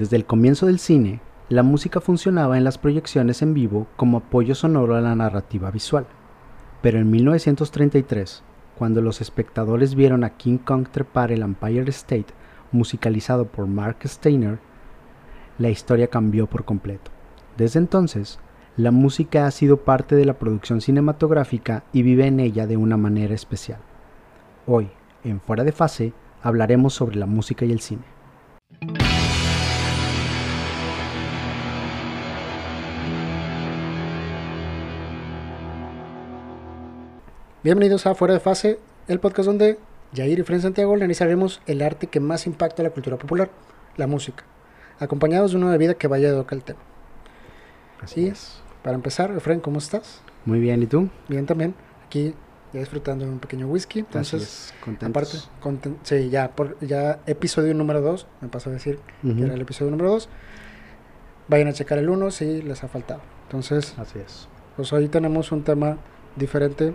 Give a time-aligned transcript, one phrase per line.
[0.00, 4.54] Desde el comienzo del cine, la música funcionaba en las proyecciones en vivo como apoyo
[4.54, 6.06] sonoro a la narrativa visual.
[6.80, 8.42] Pero en 1933,
[8.78, 12.28] cuando los espectadores vieron a King Kong trepar el Empire State
[12.72, 14.58] musicalizado por Mark Steiner,
[15.58, 17.10] la historia cambió por completo.
[17.58, 18.38] Desde entonces,
[18.78, 22.96] la música ha sido parte de la producción cinematográfica y vive en ella de una
[22.96, 23.80] manera especial.
[24.66, 24.88] Hoy,
[25.24, 28.04] en Fuera de Fase, hablaremos sobre la música y el cine.
[37.62, 39.78] Bienvenidos a Fuera de Fase, el podcast donde
[40.14, 43.50] Jair y Fren Santiago analizaremos el arte que más impacta la cultura popular,
[43.98, 44.44] la música,
[44.98, 46.80] acompañados de una bebida que vaya a tocar el tema.
[48.00, 48.62] Así es.
[48.82, 50.22] Para empezar, Efren, ¿cómo estás?
[50.46, 51.10] Muy bien, ¿y tú?
[51.28, 51.74] Bien también.
[52.06, 52.34] Aquí
[52.72, 53.98] ya disfrutando de un pequeño whisky.
[53.98, 55.50] Entonces, contentos.
[55.62, 59.60] aparte, sí, ya, por, ya episodio número 2, me pasó a decir que era el
[59.60, 60.30] episodio número 2.
[61.48, 63.20] Vayan a checar el 1 si les ha faltado.
[63.42, 64.48] Entonces, así es.
[64.76, 65.98] Pues hoy tenemos un tema
[66.36, 66.94] diferente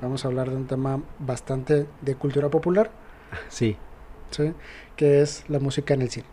[0.00, 2.90] vamos a hablar de un tema bastante de cultura popular.
[3.48, 3.76] Sí.
[4.30, 4.52] Sí,
[4.96, 6.26] que es la música en el cine.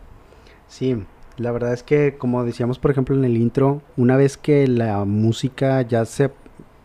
[0.68, 1.04] Sí,
[1.38, 5.06] la verdad es que como decíamos por ejemplo en el intro, una vez que la
[5.06, 6.32] música ya se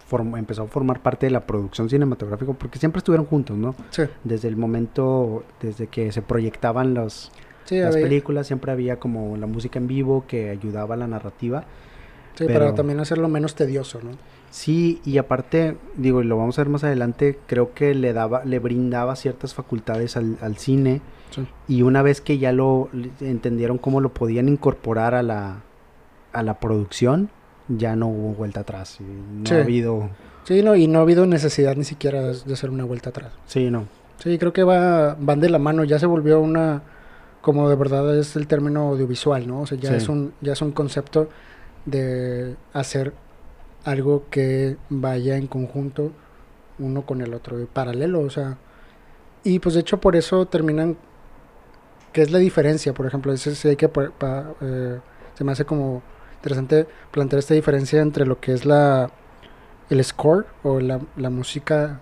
[0.07, 3.77] formó, empezó a formar parte de la producción cinematográfica, porque siempre estuvieron juntos, ¿no?
[3.91, 4.03] Sí.
[4.25, 7.31] Desde el momento, desde que se proyectaban los,
[7.71, 11.65] las películas, siempre había como la música en vivo que ayudaba a la narrativa.
[12.41, 14.13] Sí, pero, para también hacerlo menos tedioso, ¿no?
[14.51, 18.45] Sí, y aparte, digo, y lo vamos a ver más adelante, creo que le daba,
[18.47, 21.03] le brindaba ciertas facultades al, al cine.
[21.69, 22.89] Y una vez que ya lo
[23.21, 25.61] entendieron cómo lo podían incorporar a la,
[26.33, 27.29] a la producción,
[27.69, 28.99] ya no hubo vuelta atrás.
[29.01, 30.09] No ha habido.
[30.45, 33.33] Sí, no, y no ha habido necesidad ni siquiera de hacer una vuelta atrás.
[33.47, 33.85] Sí, no.
[34.19, 36.83] Sí, creo que va, van de la mano, ya se volvió una,
[37.43, 39.61] como de verdad es el término audiovisual, ¿no?
[39.61, 41.29] O sea, ya es un, ya es un concepto
[41.87, 43.13] de hacer
[43.85, 46.13] algo que vaya en conjunto
[46.79, 48.57] uno con el otro, paralelo, o sea,
[49.45, 50.97] y pues de hecho por eso terminan,
[52.13, 52.95] ¿qué es la diferencia?
[52.95, 55.01] Por ejemplo, ese, hay que, eh,
[55.35, 56.03] se me hace como
[56.37, 59.11] interesante plantear esta diferencia entre lo que es la,
[59.91, 62.01] el score o la, música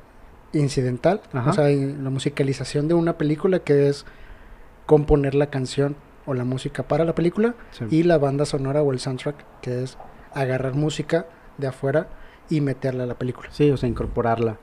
[0.52, 4.06] incidental, o sea, la musicalización de una película que es
[4.86, 5.96] componer la canción
[6.28, 7.54] o la música para la película
[7.90, 9.96] y la banda sonora o el soundtrack que es
[10.34, 12.08] agarrar música de afuera
[12.50, 13.48] y meterla a la película.
[13.50, 14.58] Sí, o sea, incorporarla.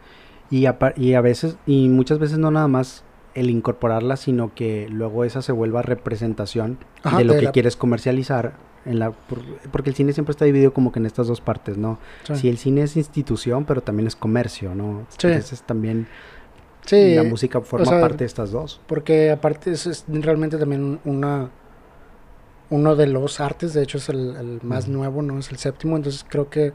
[0.50, 3.04] Y a, y a veces, y muchas veces no nada más
[3.34, 6.78] el incorporarla, sino que luego esa se vuelva representación
[7.18, 8.54] de lo que quieres comercializar.
[8.86, 9.12] En la,
[9.72, 11.98] porque el cine siempre está dividido como que en estas dos partes, ¿no?
[12.36, 15.08] Si el cine es institución, pero también es comercio, ¿no?
[15.18, 15.28] Sí.
[15.28, 16.08] Entonces también
[16.92, 18.82] la música forma parte de estas dos.
[18.88, 21.50] Porque aparte es, realmente también una
[22.70, 26.26] uno de los artes, de hecho es el, más nuevo, no es el séptimo, entonces
[26.28, 26.74] creo que,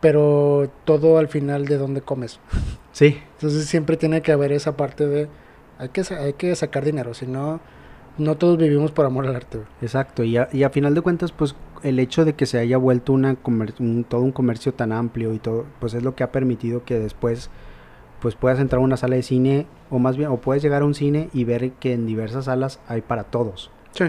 [0.00, 2.40] pero todo al final de dónde comes.
[2.94, 3.18] Sí.
[3.32, 5.28] Entonces siempre tiene que haber esa parte de,
[5.80, 7.58] hay que, hay que sacar dinero, si no,
[8.18, 9.58] no todos vivimos por amor al arte.
[9.82, 12.76] Exacto, y a, y a final de cuentas, pues el hecho de que se haya
[12.78, 16.84] vuelto una todo un comercio tan amplio y todo, pues es lo que ha permitido
[16.84, 17.50] que después
[18.24, 20.86] pues puedas entrar a una sala de cine o más bien o puedes llegar a
[20.86, 23.70] un cine y ver que en diversas salas hay para todos.
[23.90, 24.04] Sí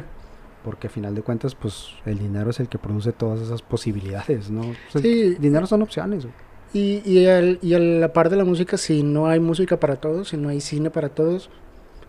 [0.64, 4.50] porque a final de cuentas, pues el dinero es el que produce todas esas posibilidades,
[4.50, 4.64] ¿no?
[5.00, 5.36] sí.
[5.36, 6.26] dinero son opciones.
[6.74, 9.98] Y, y, el, y a la par de la música, si no hay música para
[9.98, 11.52] todos, si no hay cine para todos,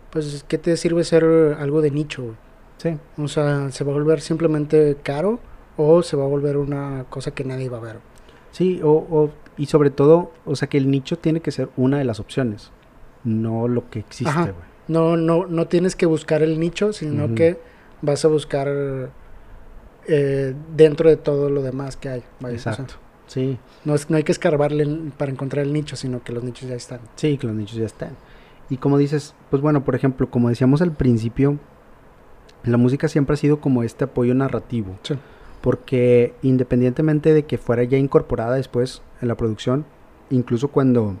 [0.09, 1.23] pues ¿qué te sirve ser
[1.59, 2.33] algo de nicho?
[2.77, 2.97] Sí.
[3.17, 5.39] O sea, se va a volver simplemente caro
[5.77, 7.99] o se va a volver una cosa que nadie va a ver.
[8.51, 11.97] Sí, o, o y sobre todo, o sea, que el nicho tiene que ser una
[11.97, 12.71] de las opciones,
[13.23, 14.77] no lo que existe, güey.
[14.87, 17.59] No, no, no tienes que buscar el nicho, sino que
[18.01, 19.11] vas a buscar
[20.07, 22.23] eh, dentro de todo lo demás que hay.
[22.45, 22.93] Exacto.
[23.27, 23.59] sí.
[23.83, 26.75] No, es, no hay que escarbarle para encontrar el nicho, sino que los nichos ya
[26.75, 27.01] están.
[27.15, 28.15] Sí, que los nichos ya están.
[28.69, 31.57] Y como dices, pues bueno, por ejemplo, como decíamos al principio,
[32.63, 34.97] la música siempre ha sido como este apoyo narrativo.
[35.03, 35.15] Sí.
[35.61, 39.85] Porque independientemente de que fuera ya incorporada después en la producción,
[40.29, 41.15] incluso cuando,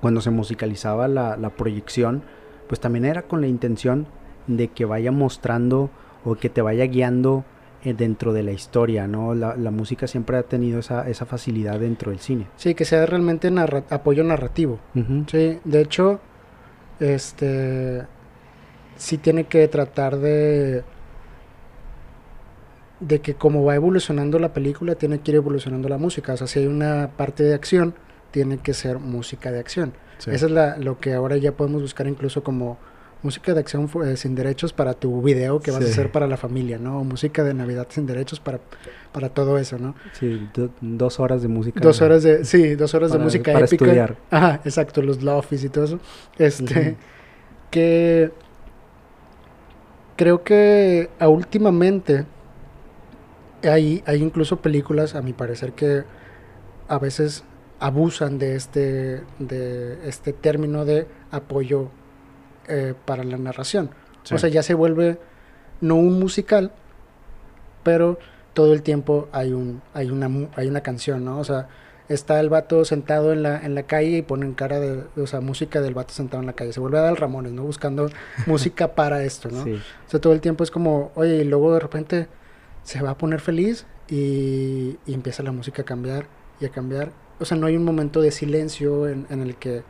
[0.00, 2.22] cuando se musicalizaba la, la proyección,
[2.68, 4.06] pues también era con la intención
[4.46, 5.90] de que vaya mostrando
[6.24, 7.44] o que te vaya guiando
[7.86, 9.34] eh, dentro de la historia, ¿no?
[9.34, 12.48] La, música siempre ha tenido esa, esa, facilidad dentro del cine.
[12.56, 13.48] Sí, que sea realmente
[13.90, 14.80] apoyo narrativo.
[15.28, 16.18] Sí, de hecho,
[16.98, 18.02] este
[18.96, 20.82] sí tiene que tratar de
[23.00, 26.32] de que como va evolucionando la película, tiene que ir evolucionando la música.
[26.32, 27.94] O sea, si hay una parte de acción,
[28.30, 29.92] tiene que ser música de acción.
[30.18, 32.78] Eso es la, lo que ahora ya podemos buscar incluso como
[33.22, 36.36] música de acción eh, sin derechos para tu video que vas a hacer para la
[36.36, 37.00] familia, ¿no?
[37.00, 38.60] O música de Navidad sin derechos para,
[39.12, 39.94] para todo eso, ¿no?
[40.12, 40.48] Sí,
[40.80, 41.80] dos horas de música.
[41.80, 44.16] Dos horas de, sí, dos horas de música para estudiar.
[44.30, 46.00] Ajá, exacto, los lofis y todo eso.
[46.38, 46.96] Este,
[47.70, 48.30] que
[50.16, 52.24] creo que a últimamente
[53.68, 56.04] hay, hay incluso películas, a mi parecer, que
[56.88, 57.44] a veces
[57.78, 61.90] abusan de este, de este término de apoyo
[62.68, 63.90] eh, para la narración.
[64.32, 65.18] O sea, ya se vuelve
[65.80, 66.72] no un musical,
[67.84, 68.18] pero
[68.54, 71.38] todo el tiempo hay, un, hay, una, hay una canción, ¿no?
[71.38, 71.68] O sea,
[72.08, 75.40] está el vato sentado en la, en la calle y ponen cara de, o sea,
[75.40, 76.72] música del vato sentado en la calle.
[76.72, 77.62] Se vuelve a dar Ramones, ¿no?
[77.62, 78.10] Buscando
[78.46, 79.62] música para esto, ¿no?
[79.62, 82.28] O sea, todo el tiempo es como, oye, y luego de repente
[82.86, 86.28] se va a poner feliz y, empieza la música a cambiar
[86.60, 87.10] y a cambiar.
[87.40, 89.82] O sea, no hay un momento de silencio en, en el que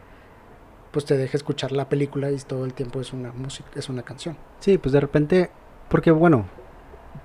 [0.93, 4.03] pues te deja escuchar la película y todo el tiempo es una música, es una
[4.03, 4.39] canción.
[4.61, 5.51] Sí, pues de repente,
[5.91, 6.47] porque bueno,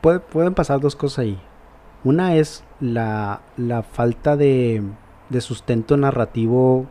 [0.02, 1.42] pueden pasar dos cosas ahí.
[2.04, 4.84] Una es la, la falta de,
[5.30, 6.86] de sustento narrativo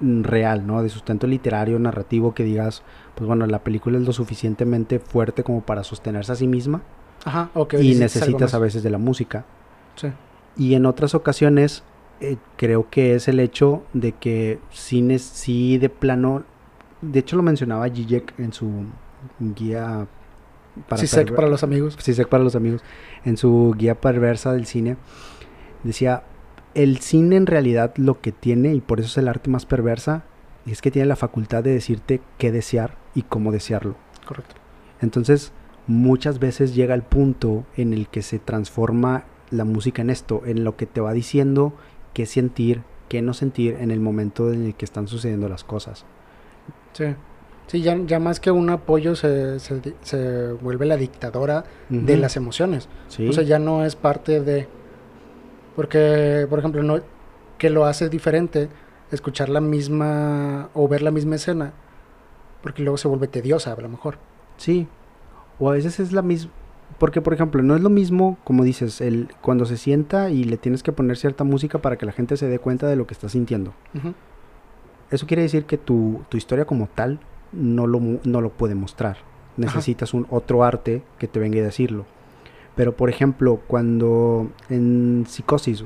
[0.00, 0.82] mm, real, ¿no?
[0.82, 2.82] De sustento literario, narrativo, que digas,
[3.14, 6.80] pues bueno, la película es lo suficientemente fuerte como para sostenerse a sí misma.
[7.24, 9.44] Ajá, Y necesitas a veces de la música.
[9.96, 10.08] Sí.
[10.56, 11.82] Y en otras ocasiones
[12.20, 16.44] eh, creo que es el hecho de que cines sí de plano,
[17.00, 18.84] de hecho lo mencionaba Zizek en su
[19.40, 20.06] guía
[20.88, 21.02] para,
[21.34, 21.96] para los amigos.
[21.98, 22.82] Sisek para los amigos,
[23.24, 24.96] en su guía perversa del cine,
[25.82, 26.22] decía,
[26.74, 30.24] el cine en realidad lo que tiene, y por eso es el arte más perversa,
[30.64, 33.96] es que tiene la facultad de decirte qué desear y cómo desearlo.
[34.24, 34.54] Correcto.
[35.00, 35.52] Entonces,
[35.86, 40.64] muchas veces llega el punto en el que se transforma la música en esto, en
[40.64, 41.74] lo que te va diciendo
[42.14, 46.04] qué sentir, qué no sentir en el momento en el que están sucediendo las cosas.
[46.92, 47.06] Sí,
[47.66, 52.88] sí ya, ya más que un apoyo se, se, vuelve la dictadora de las emociones.
[53.28, 54.68] O sea, ya no es parte de...
[55.76, 57.00] Porque, por ejemplo, no
[57.56, 58.68] que lo hace diferente
[59.12, 61.72] escuchar la misma o ver la misma escena,
[62.60, 64.18] porque luego se vuelve tediosa a lo mejor.
[64.56, 64.88] Sí,
[65.58, 66.50] o a veces es la misma,
[66.98, 70.56] porque, por ejemplo, no es lo mismo, como dices, el, cuando se sienta y le
[70.56, 73.14] tienes que poner cierta música para que la gente se dé cuenta de lo que
[73.14, 73.74] está sintiendo.
[75.10, 77.20] Eso quiere decir que tu, tu, historia como tal
[77.52, 79.18] no lo, no lo puede mostrar.
[79.56, 82.06] Necesitas un otro arte que te venga a decirlo.
[82.74, 85.84] Pero, por ejemplo, cuando en Psicosis,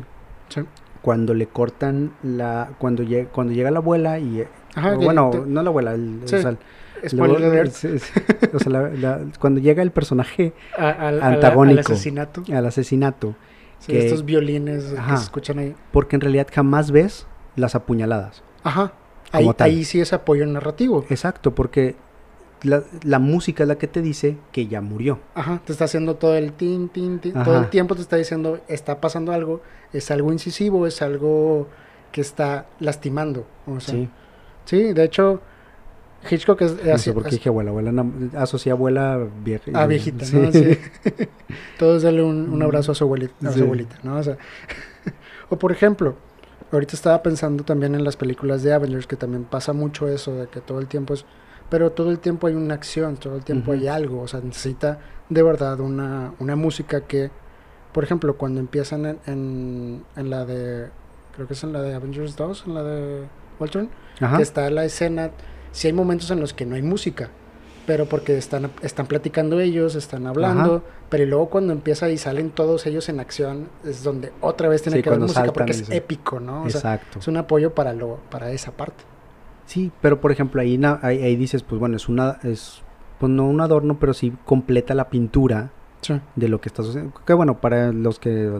[1.03, 2.71] cuando le cortan la...
[2.79, 4.45] Cuando, llega, cuando llega la abuela y...
[5.03, 6.57] bueno, no la abuela, el, o sea,
[9.39, 11.81] cuando llega el personaje antagónico.
[11.81, 12.43] al asesinato.
[12.53, 13.35] Al asesinato.
[13.89, 15.75] estos violines que se escuchan ahí.
[15.93, 17.27] Porque en realidad jamás ves
[17.57, 18.43] las apuñaladas.
[18.63, 18.93] Ajá.
[19.33, 21.05] Ahí, ahí, sí es apoyo narrativo.
[21.11, 21.97] Exacto, porque
[22.63, 25.21] la, música es la que te dice que ya murió.
[25.35, 27.33] Ajá, te está haciendo todo el tin, tin, tin.
[27.33, 29.63] Todo el tiempo te está diciendo, está pasando algo,
[29.93, 31.69] es algo incisivo, es algo
[32.13, 33.47] que está lastimando.
[33.79, 34.09] sí.
[34.67, 35.41] Sí, de hecho,
[36.31, 38.05] Hitchcock es no sé por qué dije abuela, abuela
[38.37, 39.71] asocia abuela vieja.
[39.75, 40.53] Ah, viejita, ¿no?
[40.53, 40.79] Sí.
[41.79, 44.17] Todos darle un, abrazo a su abuelita, a su abuelita ¿no?
[44.17, 44.37] O, sea,
[45.49, 46.17] o por ejemplo,
[46.73, 50.47] ahorita estaba pensando también en las películas de Avengers, que también pasa mucho eso, de
[50.49, 51.25] que todo el tiempo es...
[51.69, 55.01] Pero todo el tiempo hay una acción, todo el tiempo hay algo, o sea, necesita
[55.29, 57.31] de verdad una, una música que,
[57.93, 60.89] por ejemplo, cuando empiezan en, en, la de,
[61.35, 63.25] creo que es en la de Avengers 2, en la de
[63.59, 63.91] Ultron,
[64.37, 65.33] que está la escena
[65.77, 67.29] si hay momentos en los que no hay música,
[67.87, 72.87] pero porque están, están platicando ellos, están hablando, pero luego cuando empieza y salen todos
[72.87, 76.65] ellos en acción, es donde otra vez tiene que haber música, porque es épico, ¿no?
[76.65, 77.19] Exacto.
[77.19, 79.05] es un apoyo para, lo, para esa parte.
[79.67, 82.81] Sí, pero por ejemplo ahí, ahí, dices, pues bueno, es una, es,
[83.21, 85.73] pues no un adorno, pero sí completa la pintura
[86.37, 87.21] de lo que está sucediendo.
[87.27, 88.51] Que bueno, para los que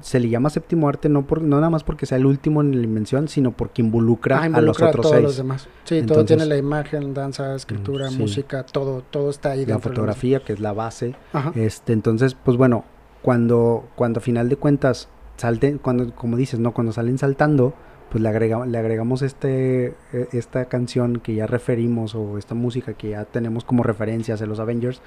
[0.00, 2.76] se le llama séptimo arte no por no nada más porque sea el último en
[2.76, 5.68] la invención, sino porque involucra, ah, a los otros todos los demás.
[5.84, 9.64] Sí, todo tiene la imagen, danza, escritura, música, todo todo está ahí.
[9.64, 11.14] La fotografía que es la base.
[11.54, 12.84] Este, entonces, pues bueno,
[13.22, 17.74] cuando cuando a final de cuentas salten, cuando como dices, no, cuando salen saltando,
[18.10, 22.94] pues le agregamos le agregamos este e, esta canción que ya referimos o esta música
[22.94, 25.00] que ya tenemos como referencias en los Avengers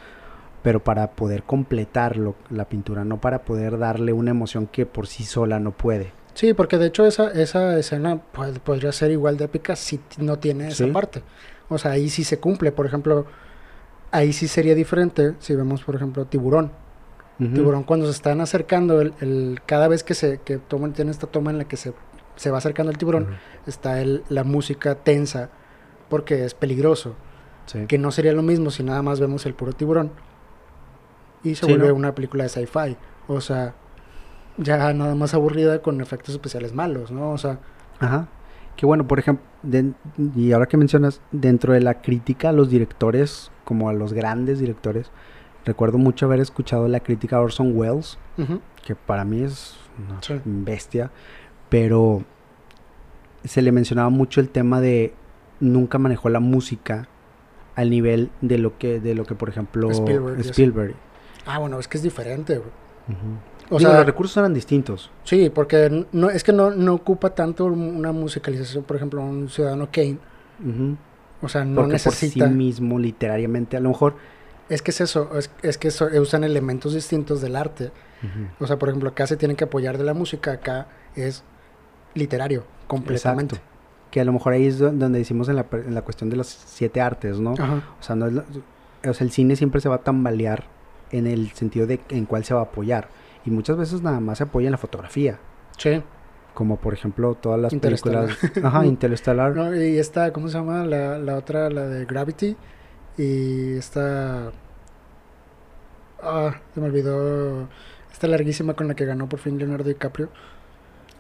[0.68, 2.18] pero para poder completar
[2.50, 6.12] la pintura, no para poder darle una emoción que por sí sola no puede.
[6.34, 8.22] Sí, porque de hecho esa, esa escena
[8.66, 11.24] podría ser igual de épica si no tiene esa parte.
[11.70, 12.74] O sea, ahí sí se cumple.
[12.74, 13.28] Por ejemplo,
[14.12, 16.74] ahí sí sería diferente si vemos, por ejemplo, Tiburón.
[17.38, 21.50] Tiburón cuando se están acercando, el, cada vez que se que toman, tiene esta toma
[21.50, 21.94] en la que se,
[22.52, 25.50] va acercando el tiburón, está el, la música tensa
[26.10, 27.16] porque es peligroso.
[27.88, 30.12] que no sería lo mismo si nada más vemos el puro tiburón
[31.44, 32.98] y se vuelve una película de sci-fi.
[33.28, 33.76] O sea,
[34.58, 37.32] ya nada más aburrida con efectos especiales malos, ¿no?
[37.32, 37.60] O sea...
[38.00, 38.28] Ajá.
[38.76, 39.44] Que bueno, por ejemplo,
[40.36, 44.60] y ahora que mencionas, dentro de la crítica a los directores, como a los grandes
[44.60, 45.10] directores,
[45.66, 48.20] recuerdo mucho haber escuchado la crítica a Orson Welles,
[48.86, 51.10] que para mí es una bestia,
[51.70, 52.24] pero
[53.44, 55.14] se le mencionaba mucho el tema de
[55.60, 57.08] nunca manejó la música
[57.76, 60.96] al nivel de lo que, de lo que por ejemplo, Spielberg.
[61.48, 62.62] Ah, bueno, es que es diferente,
[63.70, 65.10] O sea, los recursos eran distintos.
[65.24, 69.90] Sí, porque no, es que no, no ocupa tanto una musicalización, por ejemplo, un Ciudadano
[69.92, 70.18] Kane.
[71.42, 72.46] O sea, no necesita...
[72.46, 74.16] por sí mismo, literariamente, a lo mejor...
[74.70, 75.30] Es que es eso,
[75.62, 75.88] es, que
[76.20, 77.92] usan elementos distintos del arte.
[78.60, 81.44] O sea, por ejemplo, acá se tienen que apoyar de la música, acá es
[82.14, 83.56] literario, completamente.
[83.56, 83.78] Exacto.
[84.12, 86.48] Que a lo mejor ahí es donde decimos en la, en la cuestión de las
[86.48, 87.54] siete artes, ¿no?
[87.54, 88.34] O sea, no es
[89.06, 90.66] o sea, el cine siempre se va a tambalear
[91.12, 93.10] en el sentido de en cuál se va a apoyar.
[93.46, 95.40] Y muchas veces nada más se apoya en la fotografía.
[95.78, 96.02] Sí.
[96.54, 98.38] Como por ejemplo todas las películas.
[98.64, 99.56] Ajá, Interstellar.
[99.56, 100.86] No, y esta, ¿cómo se llama?
[100.86, 102.56] La, la otra, la de Gravity.
[103.18, 104.52] Y esta.
[106.22, 107.68] Ah, se me olvidó.
[108.12, 110.30] Esta larguísima con la que ganó por fin Leonardo DiCaprio.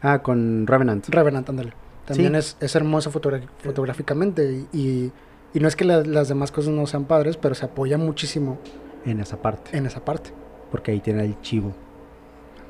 [0.01, 1.07] Ah, con Revenant.
[1.09, 1.73] Revenant, ándale.
[2.05, 4.65] También es, es hermosa fotográficamente.
[4.73, 5.11] Y,
[5.53, 8.59] y, no es que las demás cosas no sean padres, pero se apoya muchísimo
[9.07, 9.75] en esa parte.
[9.77, 10.31] En esa parte.
[10.71, 11.73] Porque ahí tiene el chivo.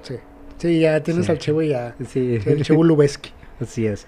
[0.02, 0.16] Sí.
[0.58, 1.96] Sí, ya tienes al chivo y ya.
[2.08, 2.40] Sí.
[2.46, 3.32] El chivo Lubeski.
[3.60, 4.08] Así es.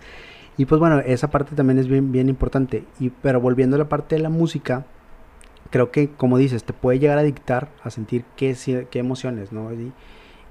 [0.58, 2.84] Y pues bueno, esa parte también es bien, bien importante.
[3.00, 4.86] Y, pero volviendo a la parte de la música,
[5.70, 8.56] creo que, como dices, te puede llegar a dictar a sentir qué,
[8.90, 9.70] qué emociones, ¿no?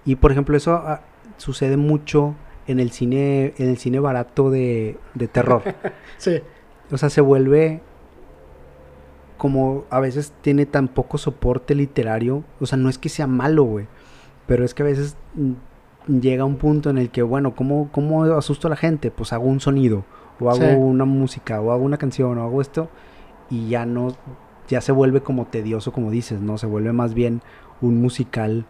[0.05, 1.03] Y, por ejemplo, eso ah,
[1.37, 2.35] sucede mucho
[2.67, 5.63] en el cine, en el cine barato de, de terror.
[6.17, 6.41] sí.
[6.91, 7.83] O sea, se vuelve
[9.39, 13.65] como a veces tiene tan poco soporte literario, o sea, no es que sea malo,
[13.65, 13.87] güey,
[14.47, 18.25] pero es que a veces mm, llega un punto en el que, bueno, ¿cómo, cómo
[18.25, 19.11] asusto a la gente?
[19.11, 20.05] Pues hago un sonido,
[20.41, 22.89] o hago una música, o hago una canción, o hago esto,
[23.49, 24.15] y ya no,
[24.69, 26.59] ya se vuelve como tedioso, como dices, ¿no?
[26.59, 27.41] Se vuelve más bien
[27.81, 28.67] un musical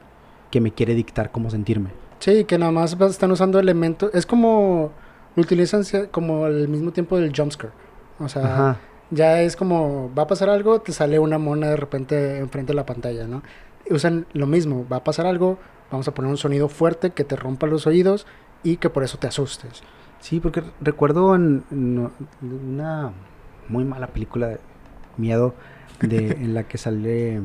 [0.51, 1.91] que me quiere dictar cómo sentirme.
[2.19, 4.93] Sí, que nada más están usando elementos, es como,
[5.37, 7.73] utilizan como al mismo tiempo del jumpscare,
[8.19, 8.79] o sea...
[9.11, 12.77] Ya es como, va a pasar algo, te sale una mona de repente enfrente de
[12.77, 13.43] la pantalla, ¿no?
[13.91, 15.59] Usan lo mismo, va a pasar algo,
[15.91, 18.27] vamos a poner un sonido fuerte que te rompa los oídos
[18.63, 19.83] y que por eso te asustes.
[20.21, 21.65] Sí, porque recuerdo en,
[22.43, 23.13] una
[23.69, 24.61] muy mala película de
[25.17, 25.55] miedo
[26.01, 27.41] de, en la que sale,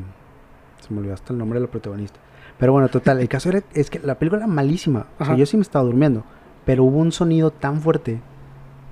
[0.80, 2.20] se me olvidó hasta el nombre de la protagonista.
[2.58, 5.06] Pero bueno, total, el caso era, es que la película era malísima.
[5.18, 6.24] O sea, yo sí me estaba durmiendo,
[6.64, 8.20] pero hubo un sonido tan fuerte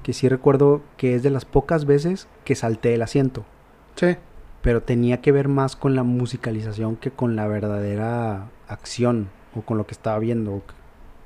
[0.02, 3.44] que sí recuerdo que es de las pocas veces que salté el asiento.
[3.97, 4.16] Sí.
[4.62, 9.78] Pero tenía que ver más con la musicalización que con la verdadera acción o con
[9.78, 10.62] lo que estaba viendo.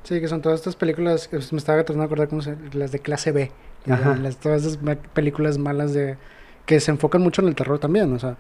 [0.03, 3.01] Sí, que son todas estas películas, me estaba tratando de acordar cómo se, las de
[3.01, 3.51] clase B.
[3.87, 4.79] Las, todas esas
[5.13, 6.17] películas malas de
[6.65, 8.37] que se enfocan mucho en el terror también, o sea.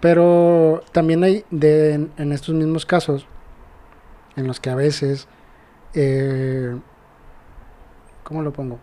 [0.00, 3.26] Pero también hay de, en, estos mismos casos
[4.36, 5.28] en los que a veces,
[5.94, 6.76] eh,
[8.22, 8.78] ¿cómo lo pongo?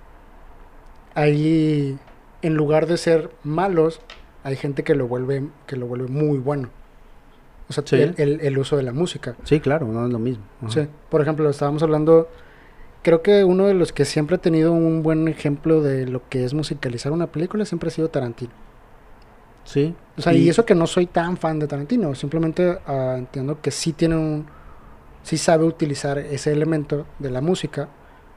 [1.15, 1.97] Ahí
[2.41, 4.01] en lugar de ser malos,
[4.43, 6.69] hay gente que lo vuelve, que lo vuelve muy bueno.
[7.69, 9.35] O sea, el, el, uso de la música.
[9.43, 10.43] Sí, claro, no es lo mismo.
[10.67, 12.29] Sí, por ejemplo, estábamos hablando,
[13.01, 16.43] creo que uno de los que siempre ha tenido un buen ejemplo de lo que
[16.43, 18.51] es musicalizar una película siempre ha sido Tarantino.
[19.63, 19.95] Sí.
[20.17, 23.71] O sea, y, eso que no soy tan fan de Tarantino, simplemente ah, entiendo que
[23.71, 24.45] sí tiene un,
[25.23, 27.87] sí sabe utilizar ese elemento de la música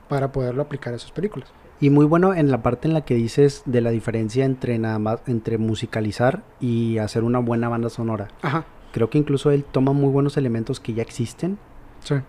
[0.08, 1.52] para poderlo aplicar a sus películas.
[1.80, 4.98] Y muy bueno en la parte en la que dices de la diferencia entre nada
[4.98, 8.28] más entre musicalizar y hacer una buena banda sonora.
[8.42, 8.64] Ajá.
[8.92, 11.58] Creo que incluso él toma muy buenos elementos que ya existen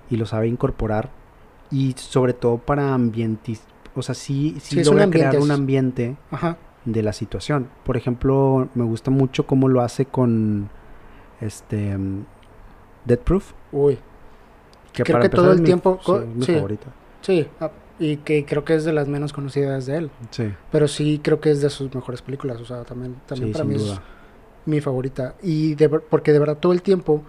[0.10, 1.12] y los sabe incorporar
[1.72, 3.62] y sobre todo para ambientis,
[3.96, 6.18] o sea, sí sí, logra crear un ambiente
[6.86, 7.70] de la situación.
[7.84, 10.70] Por ejemplo, me gusta mucho cómo lo hace con
[11.42, 11.98] este
[13.24, 13.54] Proof.
[13.72, 13.98] Uy.
[14.92, 16.88] Que Creo que todo el tiempo sí, mi favorita.
[17.22, 20.12] Sí, ah, y que creo que es de las menos conocidas de él.
[20.32, 20.54] Sí.
[20.72, 23.76] Pero sí creo que es de sus mejores películas, o sea, también, también para mí
[23.76, 24.00] es
[24.66, 25.36] mi favorita.
[25.42, 27.24] Y de, porque de verdad todo el tiempo,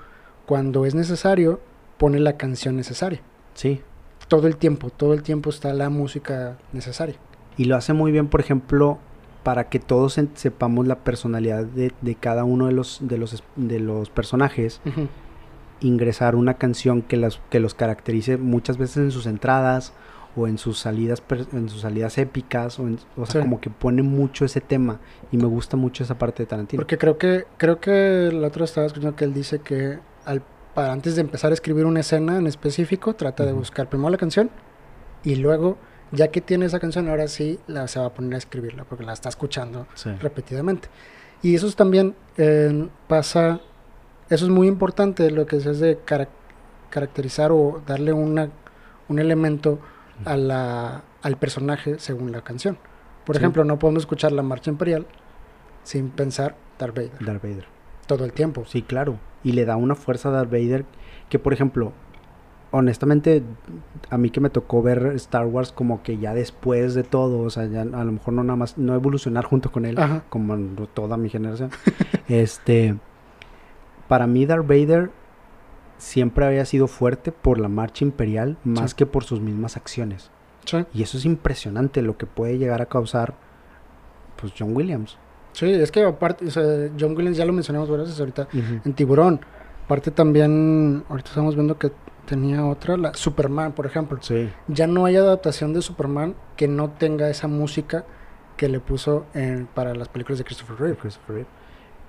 [0.46, 1.60] cuando es necesario,
[1.96, 3.20] pone la canción necesaria.
[3.54, 3.80] Sí.
[4.28, 7.16] Todo el tiempo, todo el tiempo está la música necesaria.
[7.56, 8.98] Y lo hace muy bien, por ejemplo,
[9.42, 13.80] para que todos sepamos la personalidad de, de, cada uno de los, de los, de
[13.80, 14.80] los personajes.
[15.80, 19.92] ingresar una canción que, las, que los caracterice muchas veces en sus entradas
[20.38, 24.44] o en sus salidas en sus salidas épicas o, o sea como que pone mucho
[24.44, 25.00] ese tema
[25.32, 26.80] y me gusta mucho esa parte de Tarantino.
[26.80, 30.42] Porque creo que creo que el otro estaba escuchando que él dice que al
[30.74, 34.18] para antes de empezar a escribir una escena en específico trata de buscar primero la
[34.18, 34.50] canción
[35.24, 35.76] y luego
[36.12, 39.04] ya que tiene esa canción ahora sí la, se va a poner a escribirla porque
[39.04, 39.86] la está escuchando
[40.20, 40.88] repetidamente.
[41.42, 43.60] Y eso también eh, pasa
[44.30, 45.98] eso es muy importante lo que se hace de
[46.90, 48.50] caracterizar o darle una,
[49.08, 49.78] un elemento
[50.24, 52.78] a la, al personaje según la canción.
[53.24, 55.06] Por ejemplo, no podemos escuchar la marcha imperial
[55.82, 57.24] sin pensar Darth Vader.
[57.24, 57.64] Darth Vader.
[58.06, 58.64] Todo el tiempo.
[58.66, 59.18] Sí, claro.
[59.44, 60.84] Y le da una fuerza a Darth Vader
[61.28, 61.92] que, por ejemplo,
[62.70, 63.42] honestamente,
[64.10, 67.50] a mí que me tocó ver Star Wars como que ya después de todo, o
[67.50, 69.98] sea, ya a lo mejor no nada más, no evolucionar junto con él,
[70.28, 70.56] como
[70.88, 71.70] toda mi generación.
[72.28, 72.96] este,
[74.08, 75.10] para mí Darth Vader
[75.98, 80.30] siempre había sido fuerte por la marcha imperial más que por sus mismas acciones.
[80.92, 83.34] Y eso es impresionante lo que puede llegar a causar
[84.40, 85.16] pues John Williams.
[85.52, 86.46] Sí, es que aparte,
[86.98, 88.48] John Williams ya lo mencionamos varias veces ahorita
[88.84, 89.40] en Tiburón.
[89.84, 91.90] Aparte también, ahorita estamos viendo que
[92.26, 94.18] tenía otra, la Superman, por ejemplo.
[94.20, 94.50] Sí.
[94.68, 98.04] Ya no hay adaptación de Superman que no tenga esa música
[98.56, 100.96] que le puso en, para las películas de Christopher Reeve.
[100.98, 101.48] Christopher Reeve.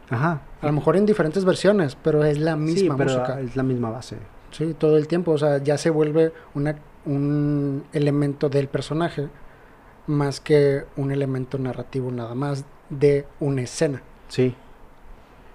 [0.10, 0.42] Ajá.
[0.62, 3.40] A lo mejor en diferentes versiones, pero es la misma sí, música.
[3.40, 4.18] Es la misma base.
[4.52, 5.32] Sí, todo el tiempo.
[5.32, 6.76] O sea, ya se vuelve una,
[7.06, 9.30] un elemento del personaje
[10.08, 14.02] más que un elemento narrativo nada más de una escena.
[14.28, 14.56] Sí.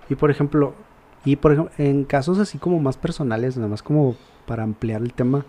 [0.09, 0.75] Y por ejemplo,
[1.25, 5.13] y por ejemplo, en casos así como más personales, nada más como para ampliar el
[5.13, 5.45] tema,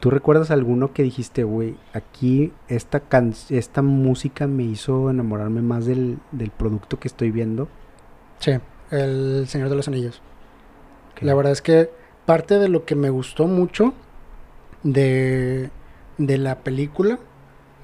[0.00, 3.02] ¿tú recuerdas alguno que dijiste, güey, aquí esta,
[3.48, 7.68] esta música me hizo enamorarme más del, del producto que estoy viendo?
[8.38, 8.52] Sí,
[8.90, 10.20] El Señor de los Anillos.
[11.20, 11.90] La verdad es que
[12.26, 13.94] parte de lo que me gustó mucho
[14.82, 15.70] de,
[16.18, 17.18] de la película,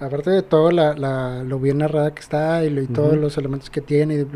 [0.00, 4.26] aparte de todo la, lo bien narrada que está y, todos los elementos que tiene,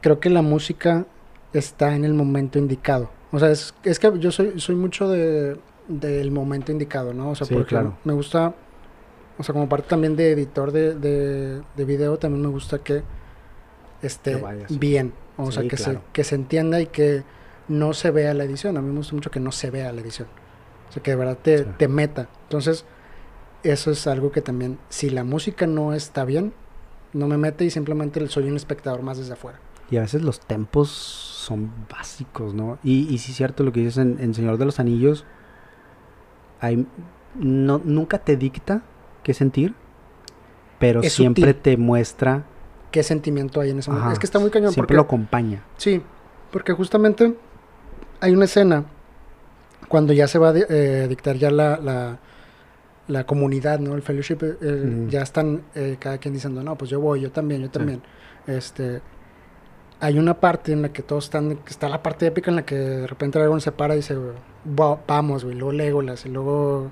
[0.00, 1.06] creo que la música
[1.52, 3.10] está en el momento indicado.
[3.32, 5.56] O sea, es, es que yo soy, soy mucho de,
[5.88, 7.30] del momento indicado, ¿no?
[7.30, 7.96] O sea, porque claro.
[8.04, 8.54] me gusta,
[9.38, 13.02] o sea, como parte también de editor de, de, de video, también me gusta que
[14.02, 15.12] esté bien.
[15.36, 17.22] O sea, que, se, que se entienda y que
[17.68, 18.76] no se vea la edición.
[18.76, 20.28] A mí me gusta mucho que no se vea la edición.
[20.88, 22.28] O sea, que de verdad te, te meta.
[22.42, 22.84] Entonces,
[23.62, 26.52] eso es algo que también, si la música no está bien,
[27.12, 29.60] no me mete y simplemente soy un espectador más desde afuera.
[29.90, 32.78] Y a veces los tempos son básicos, ¿no?
[32.84, 35.24] Y, y sí es cierto lo que dices en, Señor de los Anillos,
[36.60, 36.86] hay,
[37.34, 38.82] no, nunca te dicta
[39.24, 39.74] qué sentir,
[40.78, 42.44] pero siempre te muestra
[42.90, 44.12] qué sentimiento hay en ese momento.
[44.12, 44.72] es que está muy cañón.
[44.72, 45.62] Siempre lo acompaña.
[45.76, 46.02] Sí,
[46.50, 47.34] porque justamente
[48.20, 48.84] hay una escena
[49.88, 52.18] cuando ya se va a eh, dictar ya la,
[53.08, 53.94] la, comunidad, ¿no?
[53.96, 57.62] El fellowship, eh, ya están eh, cada quien diciendo, no, pues yo voy, yo también,
[57.62, 58.00] yo también.
[58.46, 59.00] Este,
[59.98, 62.76] hay una parte en la que todos están, está la parte épica en la que
[62.76, 64.16] de repente Aragorn se para y dice,
[64.64, 66.90] vamos, güey, luego Legolas, y luego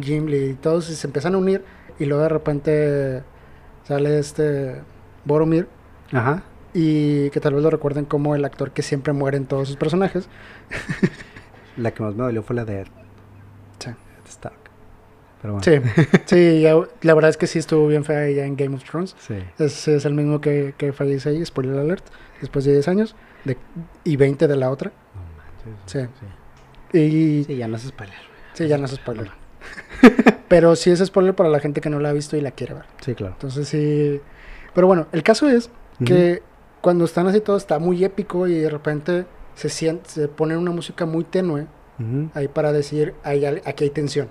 [0.00, 1.62] Gimli, y todos se empiezan a unir,
[1.98, 3.22] y luego de repente
[3.84, 4.80] sale este
[5.28, 5.68] Boromir.
[6.12, 6.42] Ajá.
[6.74, 9.76] Y que tal vez lo recuerden como el actor que siempre muere en todos sus
[9.76, 10.28] personajes.
[11.76, 12.86] la que más me dolió fue la de Ed.
[13.78, 13.90] Sí.
[14.26, 14.58] Stark.
[15.40, 15.64] Pero bueno.
[15.64, 15.80] Sí,
[16.26, 16.62] sí
[17.02, 19.14] la verdad es que sí estuvo bien fea ella en Game of Thrones.
[19.20, 19.36] Sí.
[19.58, 22.04] Es, es el mismo que, que fallece ahí, spoiler alert,
[22.40, 23.56] después de 10 años de,
[24.04, 24.90] y 20 de la otra.
[24.90, 26.00] No Sí.
[26.18, 26.98] sí.
[26.98, 28.16] Y, sí, ya no es spoiler.
[28.54, 29.30] Sí, ya no es spoiler.
[30.48, 32.74] Pero sí es spoiler para la gente que no la ha visto y la quiere
[32.74, 32.86] ver.
[33.00, 33.34] Sí, claro.
[33.34, 34.20] Entonces sí
[34.74, 35.70] pero bueno, el caso es
[36.04, 36.42] que
[36.80, 40.70] cuando están así todo está muy épico y de repente se siente, se pone una
[40.70, 41.66] música muy tenue
[42.34, 44.28] ahí para decir, ahí, aquí hay tensión.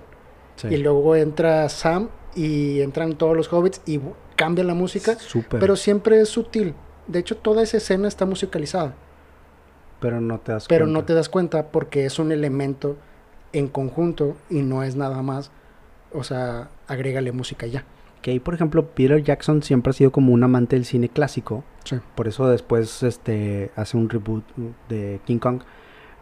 [0.68, 4.00] Y luego entra Sam y entran todos los hobbits y
[4.36, 5.16] cambia la música,
[5.50, 6.74] pero siempre es sutil.
[7.06, 8.94] De hecho, toda esa escena está musicalizada.
[10.00, 10.98] Pero no te das pero cuenta.
[10.98, 12.96] no te das cuenta porque es un elemento
[13.52, 15.50] en conjunto y no es nada más,
[16.12, 17.84] o sea, agrégale música ya.
[18.28, 21.64] Que ahí, por ejemplo, Peter Jackson siempre ha sido como un amante del cine clásico.
[21.84, 21.96] Sí.
[22.14, 24.44] Por eso después este, hace un reboot
[24.90, 25.62] de King Kong.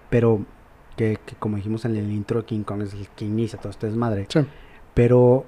[0.09, 0.47] Pero
[0.97, 4.27] que, como dijimos en el intro, King Kong es el que inicia todo este desmadre.
[4.29, 4.39] Sí.
[4.95, 5.47] Pero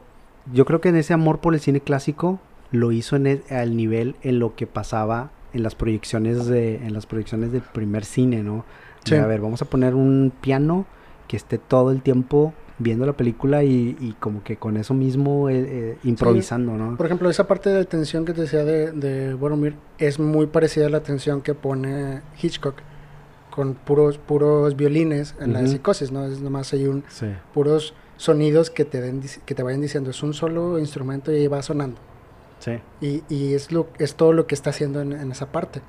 [0.52, 2.40] yo creo que en ese amor por el cine clásico
[2.72, 6.92] lo hizo en el, al nivel en lo que pasaba en las proyecciones de en
[6.92, 8.64] las proyecciones del primer cine, ¿no?
[9.04, 9.14] Sí.
[9.14, 10.86] a ver, vamos a poner un piano
[11.28, 15.66] que esté todo el tiempo viendo la película y, como que con eso mismo eh,
[15.66, 16.96] eh, improvisando, ¿no?
[16.96, 20.86] Por ejemplo, esa parte de tensión que te decía de, de Boromir es muy parecida
[20.86, 22.76] a la tensión que pone Hitchcock
[23.50, 26.24] con puros puros violines en la psicosis, ¿no?
[26.24, 27.02] Es nomás hay un
[27.52, 31.46] puros sonidos que te, den, que te vayan diciendo, es un solo instrumento y ahí
[31.48, 32.00] va sonando.
[32.60, 32.72] Sí.
[33.00, 35.80] Y, y es, lo, es todo lo que está haciendo en, en esa parte.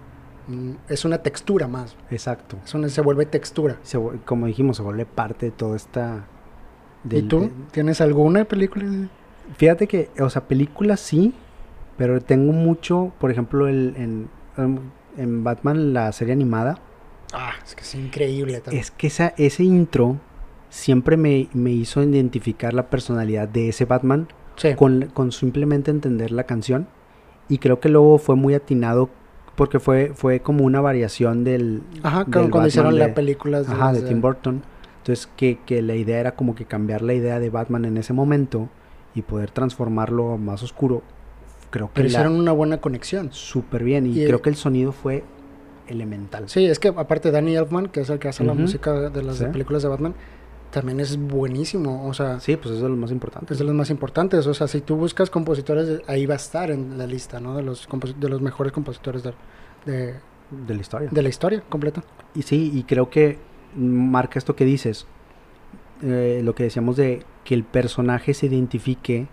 [0.47, 1.95] Mm, Es una textura más.
[2.09, 2.57] Exacto.
[2.63, 3.77] Se vuelve textura.
[3.83, 6.25] Se como dijimos, se vuelve parte de toda esta...
[7.09, 7.41] ¿Y tú?
[7.41, 8.85] de- ¿Tienes alguna película?
[9.57, 11.33] Fíjate que, o sea, películas sí,
[11.97, 14.77] pero tengo mucho, por ejemplo, el, en, em,
[15.17, 16.77] en Batman, la serie animada,
[17.33, 18.81] Ah, es que es increíble también.
[18.81, 20.17] es que esa, ese intro
[20.69, 24.73] siempre me, me hizo identificar la personalidad de ese Batman Sí.
[24.75, 26.87] con, con simplemente entender la canción.
[27.47, 29.09] Y creo que luego fue muy atinado
[29.55, 34.01] porque fue, fue como una variación del, Ajá, del cuando, hicieron de- películas ajá, de
[34.01, 34.61] Tim Burton.
[34.99, 38.13] Entonces que, que la idea era como que cambiar la idea de Batman en ese
[38.13, 38.69] momento
[39.15, 41.01] y poder transformarlo a más oscuro.
[41.71, 43.29] Creo que Pero hicieron una buena conexión.
[43.31, 45.23] súper bien y, Y- creo que el sonido fue
[45.87, 46.49] elemental.
[46.49, 49.37] Sí, es que aparte Danny Elfman, que es el que hace la música de las
[49.37, 49.45] Sí.
[49.45, 50.13] películas de Batman,
[50.71, 52.05] también es buenísimo.
[52.07, 53.53] O sea, Sí, pues es lo más importante.
[53.53, 54.45] es de los más importantes.
[54.45, 57.55] O sea, si tú buscas compositores, ahí va a estar en la lista, ¿no?
[57.55, 59.33] De los, compos- de los mejores compositores de,
[59.87, 60.13] de,
[60.51, 61.09] de la historia.
[61.11, 62.03] de la historia completa.
[62.35, 63.39] Y sí, y creo que
[63.75, 65.05] marca esto que dices,
[66.01, 69.27] eh, lo que decíamos de que el personaje se identifique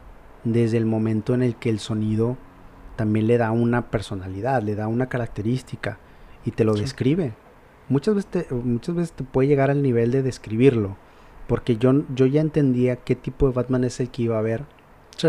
[0.44, 2.36] desde el momento en el que el sonido
[2.96, 5.98] también le da una personalidad, le da una característica
[6.44, 6.82] y te lo Sí.
[6.82, 7.34] describe.
[7.88, 10.96] Muchas veces, te, muchas veces te puede llegar al nivel de describirlo,
[11.46, 14.64] porque yo, yo ya entendía qué tipo de Batman es el que iba a ver
[15.16, 15.28] Sí.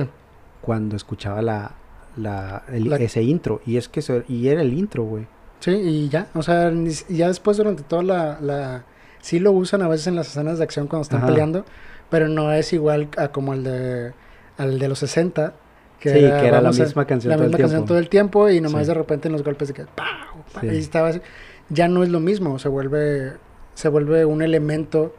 [0.62, 1.76] cuando escuchaba la,
[2.16, 3.62] la, el- La- ese intro.
[3.66, 5.28] Y es que y era el intro, güey.
[5.60, 6.28] Sí, y ya.
[6.36, 6.72] O sea,
[7.10, 8.86] ya después durante toda la, la...
[9.28, 11.28] Sí lo usan a veces en las escenas de acción cuando están Ajá.
[11.28, 11.66] peleando,
[12.10, 14.14] pero no es igual a como el de,
[14.58, 15.54] al de los 60.
[16.00, 17.88] Sí, que era la a- misma canción la todo el misma canción tiempo.
[17.88, 18.88] todo el tiempo y nomás Sí.
[18.88, 20.06] de repente en los golpes de que ¡pau!
[20.54, 20.62] ¡pau!
[20.62, 20.68] Sí.
[20.76, 21.22] y estaba así.
[21.70, 23.34] ya no es lo mismo se vuelve
[23.74, 25.14] se vuelve un elemento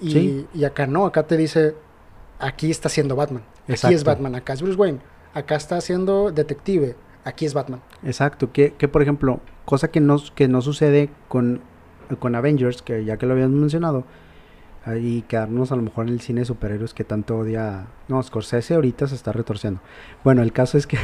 [0.00, 0.46] y, Sí.
[0.54, 1.74] y acá no acá te dice
[2.38, 4.04] aquí está haciendo Batman aquí es.
[4.04, 4.98] Batman acá es Bruce Wayne
[5.34, 10.18] acá está haciendo detective aquí es Batman Exacto, que, que por ejemplo, cosa que no,
[10.34, 11.60] que no sucede con,
[12.18, 14.04] con Avengers, que ya que lo habíamos mencionado,
[15.00, 17.86] y quedarnos a lo mejor en el cine de superhéroes que tanto odia...
[18.08, 19.80] No, Scorsese ahorita se está retorciendo.
[20.24, 20.98] Bueno, el caso es que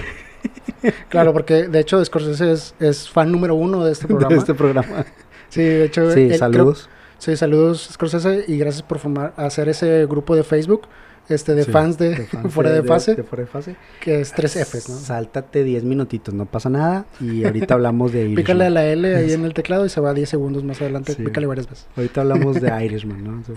[1.08, 4.54] claro porque de hecho Scorsese es, es fan número uno de este programa de este
[4.54, 5.04] programa...
[5.48, 6.90] sí de hecho Sí, él creo- saludos.
[7.18, 10.82] sí saludos Scorsese y gracias por formar hacer ese grupo de Facebook
[11.28, 13.76] este de Sí, fans de, fans fuera de, fase de fuera de fase.
[14.00, 14.96] que es 3 Fs ¿no?
[14.96, 17.06] Sáltate 10 minutitos, no pasa nada.
[17.20, 18.74] Y ahorita hablamos de Pícale a Irishman.
[18.74, 21.12] la L ahí en el teclado y se va 10 segundos más adelante.
[21.14, 21.22] Sí.
[21.22, 21.86] Pícale varias veces.
[21.96, 23.44] Ahorita hablamos de Irishman, ¿no?
[23.44, 23.52] Sí,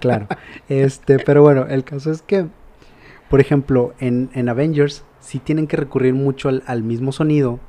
[0.00, 0.26] claro.
[0.68, 2.46] Este, pero bueno, el caso es que,
[3.28, 7.60] por ejemplo, en, en Avengers sí tienen que recurrir mucho al, al mismo sonido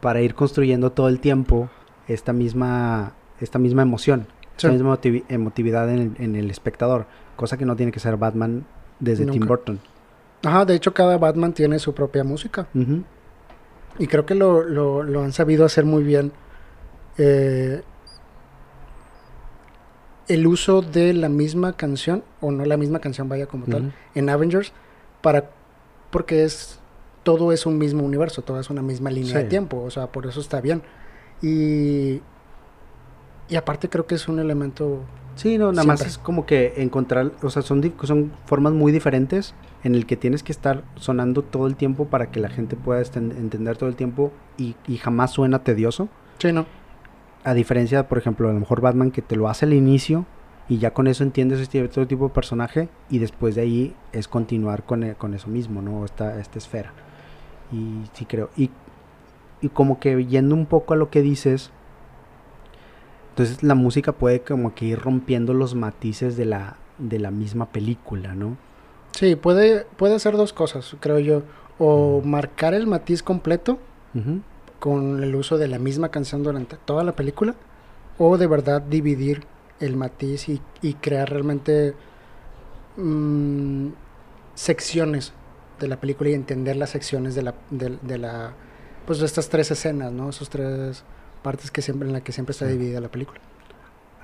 [0.00, 1.70] para ir construyendo todo el tiempo
[2.08, 7.56] esta misma, esta misma emoción, esta misma emotivi- emotividad en el, en el espectador, cosa
[7.56, 8.64] que no tiene que ser Batman
[9.00, 9.46] desde Tim.
[9.46, 9.80] Burton.
[10.44, 12.66] Ajá, de hecho cada Batman tiene su propia música.
[13.98, 16.32] Y creo que lo, lo, lo han sabido hacer muy bien.
[17.18, 17.82] Eh,
[20.28, 24.28] el uso de la misma canción, o no la misma canción, vaya como tal, en
[24.28, 24.72] Avengers,
[25.20, 25.50] para
[26.10, 26.78] porque es
[27.22, 30.26] todo es un mismo universo, todo es una misma línea de tiempo, o sea, por
[30.26, 30.82] eso está bien.
[31.40, 32.20] Y,
[33.48, 35.00] y aparte creo que es un elemento
[35.34, 39.54] Sí, no, nada más es como que encontrar, o sea, son, son formas muy diferentes
[39.82, 43.00] en el que tienes que estar sonando todo el tiempo para que la gente pueda
[43.00, 46.08] entender todo el tiempo y, y jamás suena tedioso.
[46.38, 46.66] Sí, ¿no?
[47.44, 50.26] A diferencia, por ejemplo, a lo mejor Batman que te lo hace al inicio
[50.68, 54.28] y ya con eso entiendes este otro tipo de personaje y después de ahí es
[54.28, 56.04] continuar con, e- con eso mismo, ¿no?
[56.04, 56.92] Esta, esta esfera.
[57.72, 58.50] Y sí creo.
[58.56, 58.70] Y,
[59.60, 61.72] y como que yendo un poco a lo que dices,
[63.32, 67.66] entonces la música puede como que ir rompiendo los matices de la, de la misma
[67.72, 68.58] película, ¿no?
[69.12, 71.42] Sí, puede, puede hacer dos cosas, creo yo.
[71.78, 73.78] O marcar el matiz completo
[74.14, 74.40] Ujú.
[74.78, 77.54] con el uso de la misma canción durante toda la película,
[78.18, 79.44] o de verdad dividir
[79.80, 81.94] el matiz y, y crear realmente
[82.98, 83.88] mm,
[84.54, 85.32] secciones
[85.80, 88.52] de la película y entender las secciones de la, de, de la
[89.06, 90.28] pues de estas tres escenas, ¿no?
[90.30, 91.02] Esas tres
[91.42, 93.40] partes que siempre en la que siempre está dividida la película.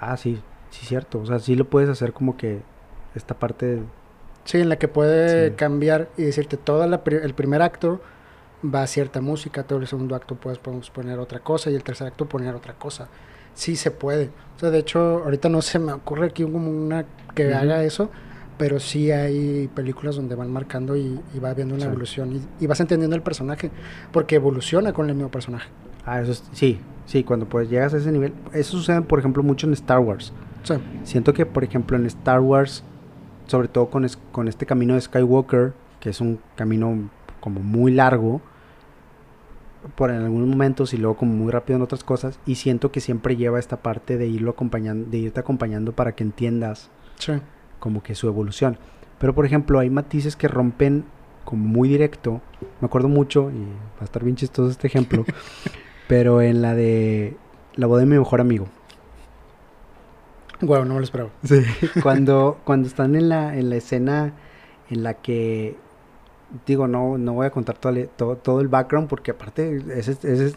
[0.01, 1.21] Ah, sí, sí, cierto.
[1.21, 2.61] O sea, sí lo puedes hacer como que
[3.15, 3.81] esta parte...
[4.45, 5.55] Sí, en la que puede Sí.
[5.57, 8.01] cambiar y decirte todo el primer acto
[8.65, 11.83] va a cierta música, todo el segundo acto puedes podemos poner otra cosa y el
[11.83, 13.09] tercer acto poner otra cosa.
[13.55, 14.31] Sí se puede.
[14.57, 17.05] O sea, de hecho, ahorita no se me ocurre aquí como una
[17.35, 18.11] que haga eso,
[18.57, 21.91] pero sí hay películas donde van marcando y, y va viendo una Sí.
[21.91, 23.71] evolución y, y vas entendiendo el personaje,
[24.13, 25.69] porque evoluciona con el mismo personaje.
[26.09, 26.43] Ah, eso es...
[26.53, 28.33] Sí, sí, cuando pues llegas a ese nivel...
[28.53, 30.33] Eso sucede, por ejemplo, mucho en Star Wars.
[30.63, 32.83] Sí, Siento que, por ejemplo, en Star Wars
[33.49, 38.41] sobre todo con, con este camino de Skywalker, que es un camino como muy largo,
[39.97, 43.01] por en algunos momentos y luego como muy rápido en otras cosas y siento que
[43.01, 46.91] siempre lleva esta parte de irlo acompañando de irte acompañando para que entiendas
[47.79, 48.77] como que su evolución.
[49.19, 51.05] Pero por ejemplo hay matices que rompen
[51.45, 52.43] como muy directo.
[52.81, 55.25] Me acuerdo mucho y va a estar bien chistoso este ejemplo
[56.09, 57.37] pero en la de
[57.77, 58.67] la boda de mi mejor amigo
[60.61, 61.31] Wow, no me lo esperaba.
[61.45, 61.63] Sí,
[62.03, 64.33] cuando, cuando están en la, en la escena
[64.91, 65.77] en la que
[66.67, 69.83] digo, no, no voy a contar todo, todo, el background porque aparte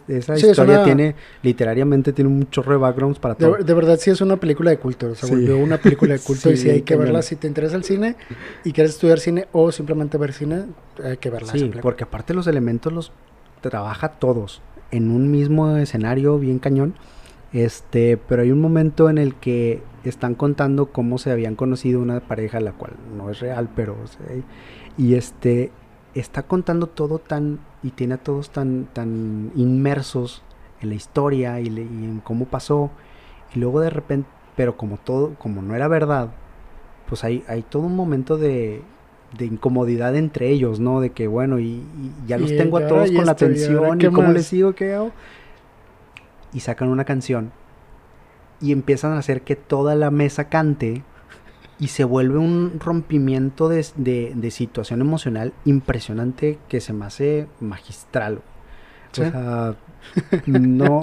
[0.08, 3.56] esa historia tiene, literariamente tiene un chorro de backgrounds para todo.
[3.56, 6.50] De, verdad sí es una película de culto, o sea, volvió una película de culto
[6.50, 8.16] y sí hay que verla si te interesa el cine
[8.64, 10.64] y quieres estudiar cine o simplemente ver cine,
[11.04, 11.52] hay que verla.
[11.52, 13.12] Sí, porque aparte los elementos los
[13.60, 14.62] trabaja todos
[14.92, 16.94] en un mismo escenario bien cañón.
[17.52, 22.20] Este, pero hay un momento en el que están contando cómo se habían conocido una
[22.20, 23.96] pareja, la cual no es real, pero
[24.96, 25.70] y este
[26.14, 30.42] está contando todo tan y tiene a todos tan, tan inmersos
[30.80, 32.90] en la historia y, en cómo pasó.
[33.54, 36.30] Y luego de repente, pero como todo, como no era verdad,
[37.08, 38.82] pues hay, hay todo un momento de,
[39.36, 41.00] de incomodidad entre ellos, ¿no?
[41.00, 41.82] De que bueno, y,
[42.26, 45.10] ya los tengo a todos con la atención y, cómo les digo qué hago.
[46.52, 47.50] Y sacan una canción
[48.60, 51.02] y empiezan a hacer que toda la mesa cante
[51.78, 53.82] y se vuelve un rompimiento de,
[54.50, 58.40] situación emocional impresionante que se me hace magistral.
[59.10, 59.74] O sea,
[60.46, 61.02] no,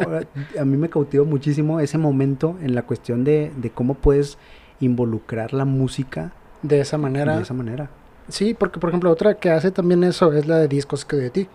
[0.58, 4.38] a mí me cautivó muchísimo ese momento en la cuestión de, cómo puedes
[4.80, 7.36] involucrar la música de esa manera.
[7.36, 7.90] De esa manera.
[8.30, 11.30] Sí, porque por ejemplo otra que hace también eso es la de Discos que de
[11.30, 11.48] ti.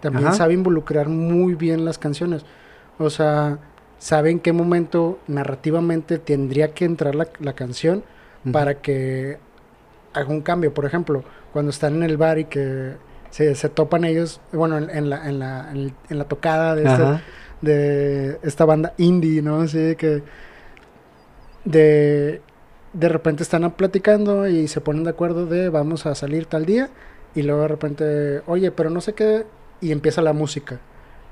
[0.00, 2.44] También sabe involucrar muy bien las canciones.
[2.98, 3.58] O sea,
[3.98, 8.04] sabe en qué momento narrativamente tendría que entrar la, la canción
[8.52, 9.38] para que
[10.12, 10.74] haga un cambio.
[10.74, 12.96] Por ejemplo, cuando están en el bar y que
[13.30, 17.22] se, topan ellos, bueno, en, la, en, la, en, la, tocada de esta,
[17.62, 19.62] de esta banda indie, ¿no?
[19.62, 20.22] Así que
[21.64, 22.42] de,
[22.94, 26.88] de repente están platicando y se ponen de acuerdo de vamos a salir tal día
[27.34, 29.44] y luego de repente, oye, pero no sé qué,
[29.80, 30.80] y empieza la música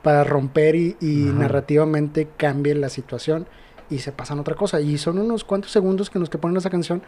[0.02, 3.46] para romper y, y narrativamente cambie la situación
[3.88, 4.80] y se pasan a otra cosa.
[4.80, 7.02] Y son unos cuantos segundos que nos que ponen esa canción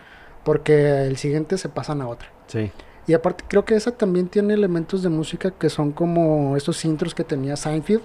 [0.45, 2.29] porque el siguiente se pasan a otra.
[2.47, 2.71] Sí.
[3.07, 7.15] Y aparte creo que esa también tiene elementos de música que son como estos intros
[7.15, 8.03] que tenía Seinfeld.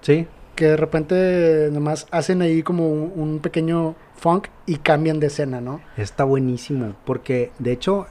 [0.00, 0.26] Sí.
[0.54, 5.80] Que de repente nomás hacen ahí como un, pequeño funk y cambian de escena, ¿no?
[5.96, 8.06] Está buenísimo, porque de hecho,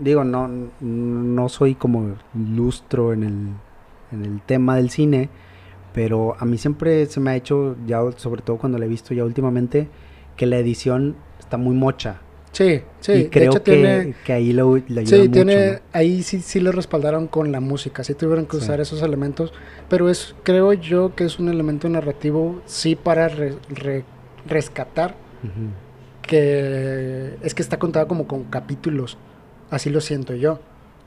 [0.00, 0.48] digo, no,
[0.80, 3.48] no soy como lustro en el,
[4.12, 5.28] en el tema del cine,
[5.92, 9.14] pero a mí siempre se me ha hecho, ya sobre todo cuando la he visto
[9.14, 9.88] ya últimamente,
[10.36, 12.20] que la edición está muy mocha.
[12.52, 13.12] Sí, sí.
[13.12, 17.26] Y creo que, que, ahí lo, le ayuda sí, tiene, ahí sí, sí le respaldaron
[17.26, 19.52] con la música, sí tuvieron que usar esos elementos,
[19.90, 23.30] pero es, creo yo que es un elemento narrativo, sí, para
[24.46, 25.16] rescatar,
[26.22, 29.18] que es que está contado como con capítulos,
[29.70, 30.58] así lo siento yo.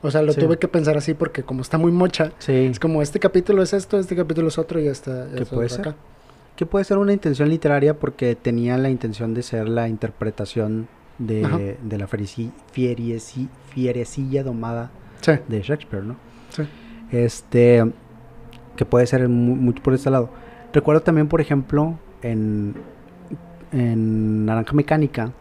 [0.02, 3.20] O sea, lo tuve que pensar así porque como está muy mocha, es como este
[3.20, 5.28] capítulo es esto, este capítulo es otro y ya está.
[5.34, 5.80] ¿Qué puede ser?
[5.80, 5.96] Acá.
[6.56, 11.76] Que puede ser una intención literaria porque tenía la intención de ser la interpretación de,
[11.82, 14.90] de la fierecilla domada
[15.48, 16.16] de Shakespeare, ¿no?
[16.50, 16.62] Sí.
[17.12, 17.84] Este,
[18.76, 20.30] que puede ser mucho por este lado.
[20.72, 22.74] Recuerdo también, por ejemplo, en,
[23.72, 25.32] en Naranja Mecánica,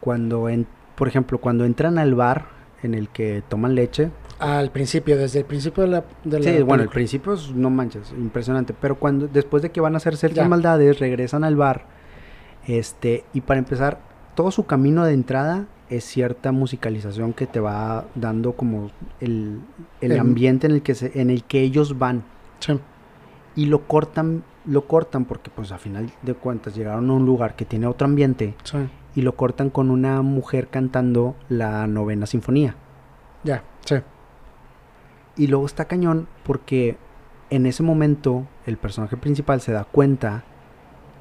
[0.00, 2.46] cuando, en, por ejemplo, cuando entran al bar
[2.82, 4.10] en el que toman leche.
[4.38, 6.04] Al principio, desde el principio de la...
[6.24, 8.74] De sí, bueno, el principio es, no manches, impresionante.
[8.78, 11.86] Pero cuando después de que van a hacer ciertas maldades, regresan al bar.
[12.66, 14.00] Este, y para empezar,
[14.34, 19.60] todo su camino de entrada es cierta musicalización que te va dando como el,
[20.00, 22.24] el, ambiente en el que se, en el que ellos van.
[22.58, 22.78] Sí.
[23.56, 27.56] Y lo cortan, lo cortan porque pues a final de cuentas llegaron a un lugar
[27.56, 28.54] que tiene otro ambiente.
[28.64, 28.78] Sí
[29.14, 32.76] y lo cortan con una mujer cantando la novena sinfonía.
[33.44, 33.96] Ya, sí.
[35.36, 36.96] Y luego está cañón porque
[37.50, 40.44] en ese momento el personaje principal se da cuenta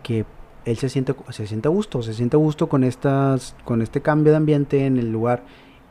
[0.02, 0.26] que
[0.66, 4.02] él se siente, se siente a gusto, se siente a gusto con, estas, con este
[4.02, 5.44] cambio de ambiente en el lugar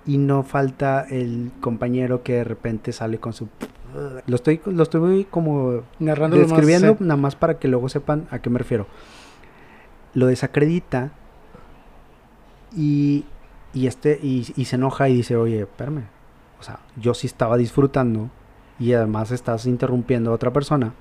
[0.06, 3.48] y no falta el compañero que de repente sale con su...
[4.26, 8.48] Lo estoy, lo estoy como Narrando describiendo nada más para que luego sepan a qué
[8.48, 8.86] me refiero.
[10.14, 11.12] Lo desacredita
[12.74, 13.24] y,
[13.74, 16.04] y este, y, se enoja y dice, oye, espérame.
[16.60, 18.30] O sea, yo sí estaba disfrutando
[18.78, 20.94] y además estás interrumpiendo a otra persona.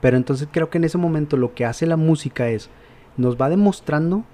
[0.00, 2.70] Pero entonces creo que en ese momento lo que hace la música es,
[3.16, 4.24] nos va demostrando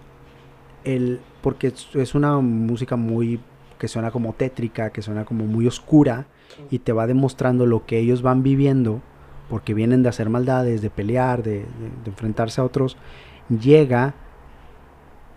[0.85, 3.41] el, porque es una música muy
[3.79, 6.27] que suena como tétrica, que suena como muy oscura
[6.71, 9.01] y te va demostrando lo que ellos van viviendo
[9.49, 11.65] porque vienen de hacer maldades, de pelear, de,
[12.05, 12.97] enfrentarse a otros,
[13.49, 14.15] llega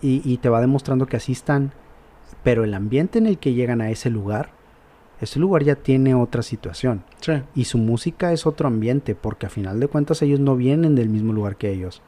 [0.01, 1.73] y, te va demostrando que así están,
[2.43, 4.49] pero el ambiente en el que llegan a ese lugar,
[5.21, 7.03] ese lugar ya tiene otra situación.
[7.53, 11.09] Y su música es otro ambiente, porque a final de cuentas ellos no vienen del
[11.09, 12.01] mismo lugar que ellos.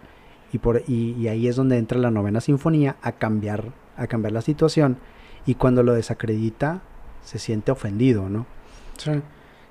[0.51, 4.41] Y, por, y, ahí es donde entra la novena sinfonía a cambiar, a cambiar la
[4.41, 4.97] situación.
[5.45, 6.81] Y cuando lo desacredita,
[7.21, 8.47] se siente ofendido, ¿no?
[8.97, 9.11] Sí.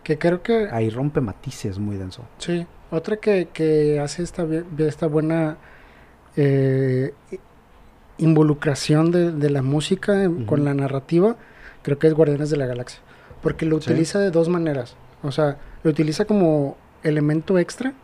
[0.03, 0.69] Que creo que...
[0.71, 2.25] Ahí rompe matices muy denso.
[2.39, 2.67] Sí.
[2.91, 4.47] Otra que, que hace esta,
[4.79, 5.57] esta buena
[6.37, 7.15] eh,
[8.19, 11.37] involucración de, la música con la narrativa,
[11.83, 13.01] creo que es Guardianes de la Galaxia.
[13.43, 14.97] Porque lo utiliza de dos maneras.
[15.23, 17.95] O sea, lo utiliza como elemento extra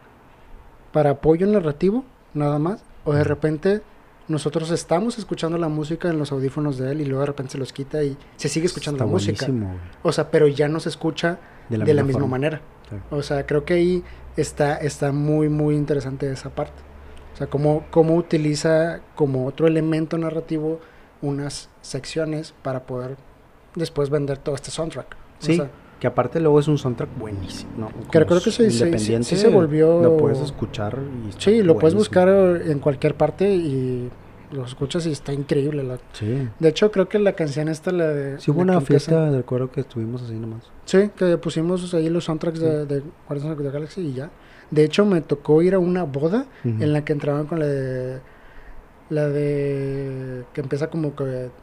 [0.93, 2.05] para apoyo narrativo,
[2.35, 2.83] nada más.
[3.05, 3.83] O de repente
[4.29, 7.59] nosotros estamos escuchando la música en los audífonos de él y luego de repente se
[7.59, 9.47] los quita y se sigue escuchando la música.
[10.03, 11.39] O sea, pero ya no se escucha
[11.69, 12.61] de la, misma, manera.
[13.11, 14.05] O sea, creo que ahí
[14.37, 16.81] está, está muy, muy interesante esa parte.
[17.35, 20.81] O sea, cómo, cómo utiliza como otro elemento narrativo
[21.23, 23.17] unas secciones para poder
[23.75, 25.17] después vender todo este soundtrack.
[25.39, 25.61] Sí,
[25.99, 27.71] que aparte luego es un soundtrack buenísimo.
[27.77, 27.89] ¿no?
[28.11, 30.01] Creo, que sí, sí, se volvió...
[30.03, 30.99] Lo puedes escuchar.
[31.29, 34.11] Y sí, lo puedes buscar en cualquier parte y
[34.53, 35.83] lo escuchas y está increíble.
[35.83, 35.99] La...
[36.13, 36.49] Sí.
[36.59, 38.41] De hecho, creo que la canción esta, la de...
[38.41, 40.71] Sí, hubo una fiesta, de acuerdo que estuvimos así nomás.
[40.85, 44.31] Sí, que pusimos ahí los soundtracks de, de Guardians of the Galaxy y ya.
[44.71, 48.21] De hecho, me tocó ir a una boda en la que entraban con la de...
[49.11, 50.45] La de...
[50.53, 51.15] Que empieza como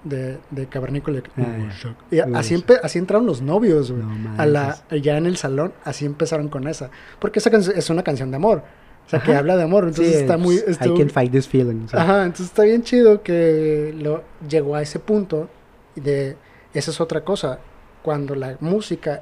[0.03, 1.21] de, de cavernícola.
[1.38, 1.69] Ah,
[2.10, 4.03] y así, así entraron los novios, güey.
[4.38, 6.89] a la, ya en el salón, así empezaron con esa.
[7.19, 8.63] Porque esa es una canción de amor.
[9.05, 9.86] O sea, que habla de amor.
[9.88, 10.55] Entonces está muy.
[10.55, 11.86] I can fight this feeling.
[11.93, 15.49] Ajá, entonces está bien chido que lo llegó a ese punto.
[15.95, 16.38] De.
[16.73, 17.60] Esa es otra cosa.
[18.01, 19.21] Cuando la música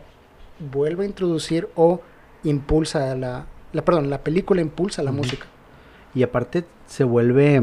[0.71, 2.01] vuelve a introducir o
[2.43, 3.45] impulsa la.
[3.73, 5.45] la perdón, la película impulsa la música.
[6.15, 7.61] Y aparte se vuelve.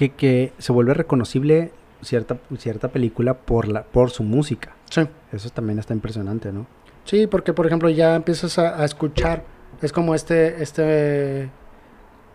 [0.00, 4.74] Que, que se vuelve reconocible cierta, cierta película por, la, por su música.
[4.88, 5.02] Sí.
[5.30, 6.66] Eso también está impresionante, ¿no?
[7.04, 9.44] Sí, porque por ejemplo ya empiezas a escuchar
[9.82, 11.50] es como este, este,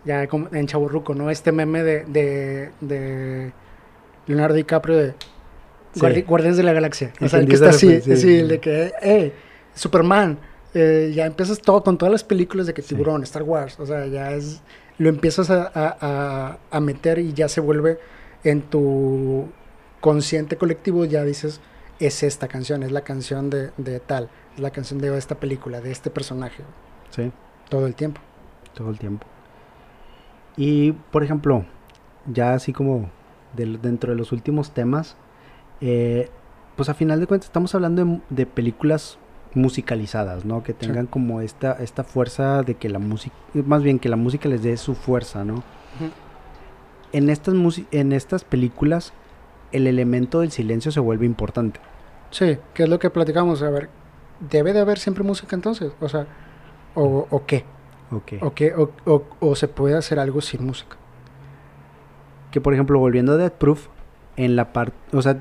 [0.03, 1.29] ya como en Chaburruco, ¿no?
[1.29, 3.53] Este meme de, de, de
[4.27, 5.13] Leonardo DiCaprio de
[6.23, 7.13] Guardianes de la Galaxia.
[7.21, 9.33] O sea, el que está así, sí, el de que, eh,
[9.73, 10.37] Superman,
[10.73, 14.05] eh, ya empiezas todo con todas las películas de que Tiburón, Star Wars, o sea,
[14.07, 14.61] ya es,
[14.97, 17.99] lo empiezas a, a, a, meter y ya se vuelve
[18.43, 19.47] en tu
[20.01, 21.61] consciente colectivo, ya dices,
[21.99, 25.81] es esta canción, es la canción de, de tal, es la canción de esta película,
[25.81, 26.63] de este personaje.
[27.09, 27.31] Sí.
[27.69, 28.21] Todo el tiempo.
[28.73, 29.25] Todo el tiempo.
[30.57, 31.65] Y, por ejemplo,
[32.31, 33.09] ya así como
[33.53, 35.15] dentro de los últimos temas,
[35.81, 36.29] eh,
[36.75, 39.17] pues a final de cuentas estamos hablando de, películas
[39.55, 40.63] musicalizadas, ¿no?
[40.63, 44.49] Que tengan como esta, esta fuerza de que la música, más bien que la música
[44.49, 45.63] les dé su fuerza, ¿no?
[47.15, 47.55] en, estas
[47.91, 49.13] en estas películas
[49.71, 51.79] el elemento del silencio se vuelve importante.
[52.29, 53.89] Sí, que es lo que platicamos, a ver,
[54.39, 56.27] debe de haber siempre música entonces, o sea,
[56.93, 57.65] o, o qué.
[58.11, 58.39] Okay.
[58.41, 60.97] O, qué o, o, se puede hacer algo sin música.
[62.51, 63.87] Que por ejemplo, volviendo a Dead Proof,
[64.37, 65.37] en la parte, o sea,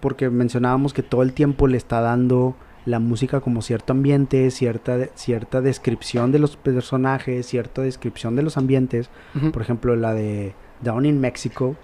[0.00, 2.54] porque mencionábamos que todo el tiempo le está dando
[2.84, 8.56] la música como cierto ambiente, cierta, cierta descripción de los personajes, cierta descripción de los
[8.56, 9.10] ambientes.
[9.52, 11.76] Por ejemplo, la de Down in Mexico.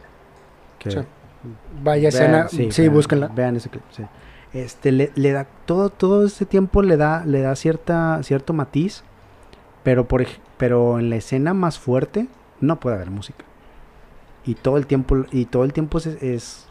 [0.78, 1.04] Que
[1.82, 3.28] Vaya escena, sí, sí búsquenla.
[3.28, 4.02] Vean ese clip, sí
[4.52, 9.02] este le, da todo todo ese tiempo le da le da cierta cierto matiz
[9.82, 10.24] pero por
[10.56, 12.28] pero en la escena más fuerte
[12.60, 13.44] no puede haber música
[14.44, 16.67] y todo el tiempo y todo el tiempo es, es,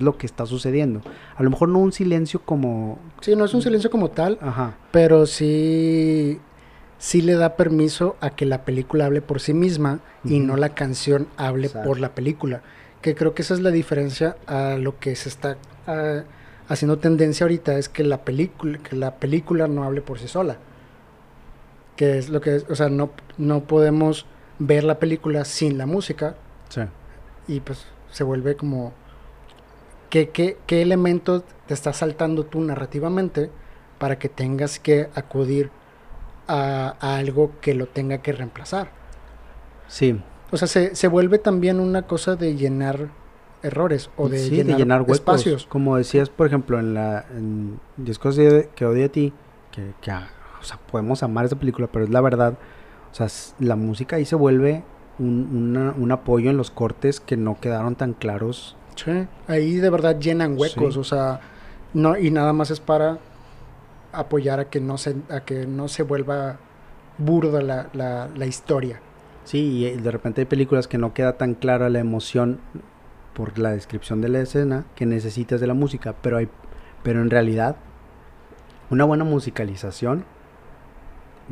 [0.00, 1.02] lo que está sucediendo
[1.36, 4.76] a lo mejor no un silencio como sí no es un silencio como tal Ajá.
[4.90, 6.40] pero sí
[6.98, 10.70] sí le da permiso a que la película hable por sí misma y no la
[10.70, 12.62] canción hable por la película
[13.02, 15.58] que creo que esa es la diferencia a lo que se está
[16.68, 20.56] haciendo tendencia ahorita es que la película, que la película no hable por sí sola.
[21.96, 24.26] Que es lo que es, o sea, no, no podemos
[24.58, 26.36] ver la película sin la música.
[26.68, 26.82] Sí.
[27.46, 28.92] Y pues se vuelve como
[30.14, 33.50] ¿qué, qué, qué elemento te está saltando tú narrativamente
[33.98, 35.72] para que tengas que acudir
[36.46, 38.90] a, algo que lo tenga que reemplazar.
[39.88, 40.20] Sí.
[40.52, 43.08] O sea, se, se vuelve también una cosa de llenar
[43.64, 45.66] errores o de, llenar, huecos, espacios.
[45.66, 49.32] Como decías, por ejemplo, en la en Discos que odio a ti,
[49.72, 52.56] que, que o sea, podemos amar esa película, pero es la verdad.
[53.10, 53.26] O sea,
[53.58, 54.84] la música ahí se vuelve
[55.18, 58.76] un, apoyo en los cortes que no quedaron tan claros.
[58.94, 61.40] Sí, ahí de verdad llenan huecos, o sea,
[61.92, 63.18] no, y nada más es para
[64.12, 66.58] apoyar a que no se, a que no se vuelva
[67.18, 69.00] burda la, la, la historia.
[69.44, 72.60] Sí, y de repente hay películas que no queda tan clara la emoción
[73.34, 76.48] por la descripción de la escena que necesitas de la música, pero hay
[77.02, 77.76] pero en realidad
[78.90, 80.24] una buena musicalización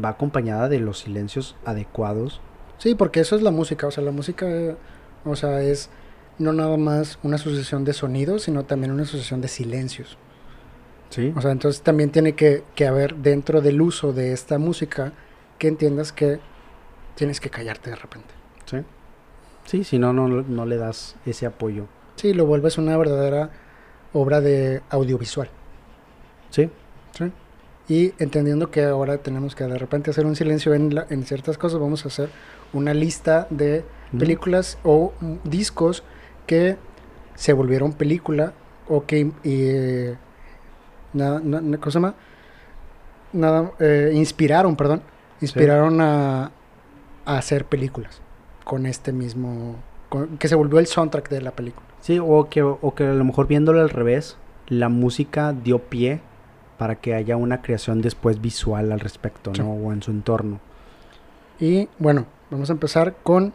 [0.02, 2.40] va acompañada de los silencios adecuados.
[2.78, 4.46] Sí, porque eso es la música, o sea, la música
[5.24, 5.90] o sea, es
[6.38, 10.16] no nada más una sucesión de sonidos, sino también una sucesión de silencios.
[11.10, 11.32] Sí.
[11.36, 15.12] O sea, entonces también tiene que, que haber dentro del uso de esta música
[15.58, 16.40] que entiendas que
[17.14, 18.34] tienes que callarte de repente.
[18.64, 18.78] Sí.
[19.64, 21.86] Sí, si no, no, le das ese apoyo.
[22.16, 23.50] Sí, lo vuelves una verdadera
[24.12, 25.48] obra de audiovisual.
[26.50, 26.68] Sí.
[27.12, 27.30] Sí.
[27.88, 31.80] Y entendiendo que ahora tenemos que de repente hacer un silencio en, en ciertas cosas,
[31.80, 32.30] vamos a hacer
[32.72, 33.84] una lista de
[34.18, 35.12] películas o
[35.44, 36.02] discos
[36.46, 36.76] que
[37.34, 38.52] se volvieron película
[38.88, 40.16] o que eh,
[41.12, 41.40] nada,
[41.78, 42.14] cosa más,
[43.32, 45.02] nada, eh, inspiraron, perdón,
[45.40, 46.50] inspiraron a,
[47.24, 48.20] a hacer películas
[48.64, 49.76] con este mismo,
[50.38, 51.86] que se volvió el soundtrack de la película.
[52.00, 54.36] Sí, o que, o que a lo mejor viéndolo al revés,
[54.68, 56.20] la música dio pie
[56.78, 59.72] para que haya una creación después visual al respecto, ¿no?
[59.72, 60.58] O en su entorno.
[61.60, 63.52] Y bueno, vamos a empezar con...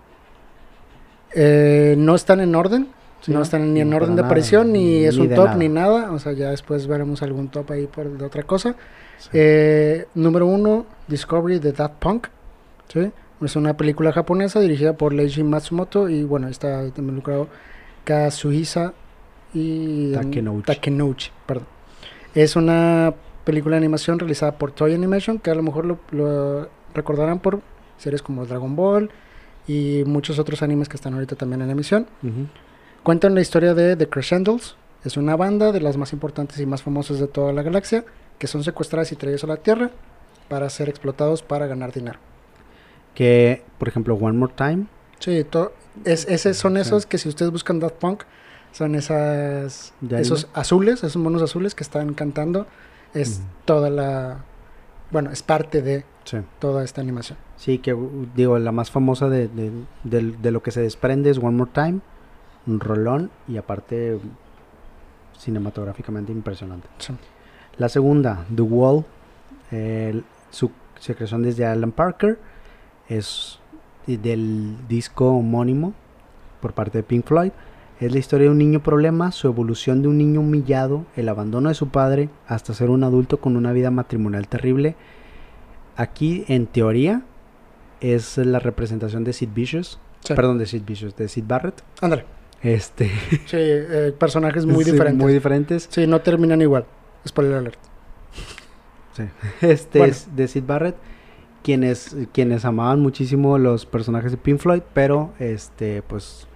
[1.33, 2.87] Eh, no están en orden,
[3.27, 6.11] no están ni en orden de aparición, ni, es un top, ni nada.
[6.11, 8.75] O sea, ya después veremos algún top ahí por de otra cosa.
[9.33, 12.27] Eh, número uno, Discovery de Daft Punk.
[12.87, 13.11] ¿sí?
[13.41, 17.47] Es una película japonesa dirigida por Leiji Matsumoto y bueno, está involucrado
[18.03, 18.93] Kazuhisa
[19.53, 20.13] y
[20.65, 21.31] Takenouchi.
[21.45, 21.67] perdón.
[22.33, 23.13] Es una
[23.43, 27.61] película de animación realizada por Toy Animation, que a lo mejor lo, recordarán por
[27.97, 29.09] series como Dragon Ball
[29.67, 32.07] y muchos otros animes que están ahorita también en emisión.
[33.03, 34.77] Cuentan la historia de The Crescendos.
[35.03, 38.03] Es una banda de las más importantes y más famosas de toda la galaxia
[38.39, 39.91] que son secuestradas y traídas a la Tierra
[40.49, 42.19] para ser explotados para ganar dinero.
[43.13, 44.85] Que, por ejemplo, One More Time.
[45.19, 45.45] Sí,
[46.05, 48.23] es, son esos que si ustedes buscan Daft Punk,
[48.71, 52.67] son esas, esos azules, esos monos azules que están cantando.
[53.13, 54.43] Es toda la...
[55.09, 56.05] Bueno, es parte de
[56.59, 57.37] toda esta animación.
[57.57, 57.95] Sí, que
[58.35, 59.49] digo, la más famosa de,
[60.03, 61.99] de, lo que se desprende es One More Time,
[62.65, 64.19] un rolón y aparte
[65.37, 66.87] cinematográficamente impresionante.
[67.77, 69.05] La segunda, The Wall,
[70.49, 70.71] su
[71.15, 72.39] creación desde Alan Parker
[73.07, 73.59] es
[74.05, 75.93] del disco homónimo
[76.61, 77.51] por parte de Pink Floyd.
[77.99, 81.69] Es la historia de un niño problema, su evolución de un niño humillado, el abandono
[81.69, 84.95] de su padre, hasta ser un adulto con una vida matrimonial terrible.
[85.97, 87.23] Aquí, en teoría,
[87.99, 89.99] es la representación de Sid Vicious.
[90.27, 91.83] Perdón, de Sid Vicious, de Sid Barrett.
[92.01, 92.25] Ándale.
[92.61, 93.11] Este.
[93.45, 95.21] Sí, eh, personajes muy diferentes.
[95.21, 95.87] Muy diferentes.
[95.89, 96.85] Sí, no terminan igual.
[97.27, 97.79] Spoiler alert.
[99.13, 99.23] Sí.
[99.67, 100.95] Este es de Sid Barrett
[101.67, 106.47] quienes, quienes amaban muchísimo los personajes de Pink Floyd, pero este, pues,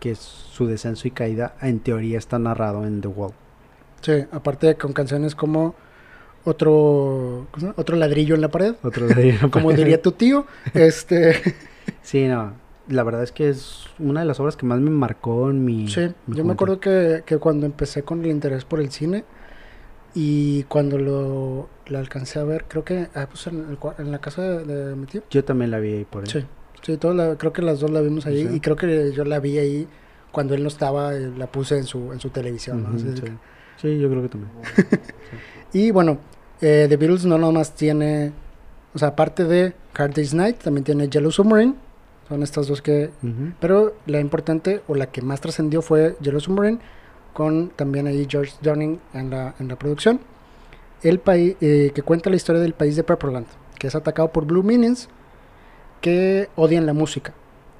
[0.00, 3.32] que su descenso y caída en teoría está narrado en The Wall.
[4.00, 5.74] Sí, aparte con canciones como
[6.46, 8.74] otro otro ladrillo en la pared.
[8.82, 10.46] Otro ladrillo Como diría tu tío.
[10.74, 11.54] Este.
[12.02, 12.52] sí, no.
[12.88, 15.88] La verdad es que es una de las obras que más me marcó en mi.
[15.88, 19.24] Sí, yo me acuerdo que, que, cuando empecé con el interés por el cine
[20.18, 25.04] y cuando lo, alcancé a ver, creo que ah, pues en, la casa de, mi
[25.04, 25.22] tío.
[25.28, 26.30] Yo también la vi ahí por ahí.
[26.30, 26.44] Sí,
[26.80, 29.86] sí creo que las dos la vimos ahí y creo que yo la vi ahí
[30.32, 32.86] cuando él no estaba, eh, la puse en su, en su televisión.
[33.76, 33.98] sí.
[33.98, 34.52] yo creo que también.
[35.74, 36.18] y bueno,
[36.60, 38.32] eh, The Beatles no nomás tiene,
[38.94, 41.74] o sea, aparte de Hard Day's Night, también tiene Yellow Submarine.
[42.28, 43.10] Son estas dos que...
[43.60, 46.80] Pero la importante o la que más trascendió fue Yellow Submarine
[47.32, 50.20] con también ahí George Dunning en la, en la producción.
[51.02, 53.46] El país eh, que cuenta la historia del país de Pepperland,
[53.78, 55.08] que es atacado por Blue Minions
[56.00, 57.32] que odian la música.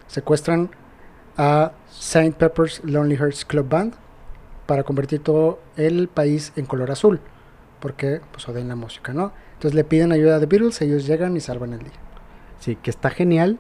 [0.07, 0.70] Secuestran
[1.37, 3.95] a Saint Pepper's Lonely Hearts Club Band
[4.66, 7.20] para convertir todo el país en color azul,
[7.81, 9.33] porque pues odian la música, ¿no?
[9.55, 11.93] Entonces le piden ayuda a The Beatles, ellos llegan y salvan el día.
[12.61, 13.59] Sí, que está genial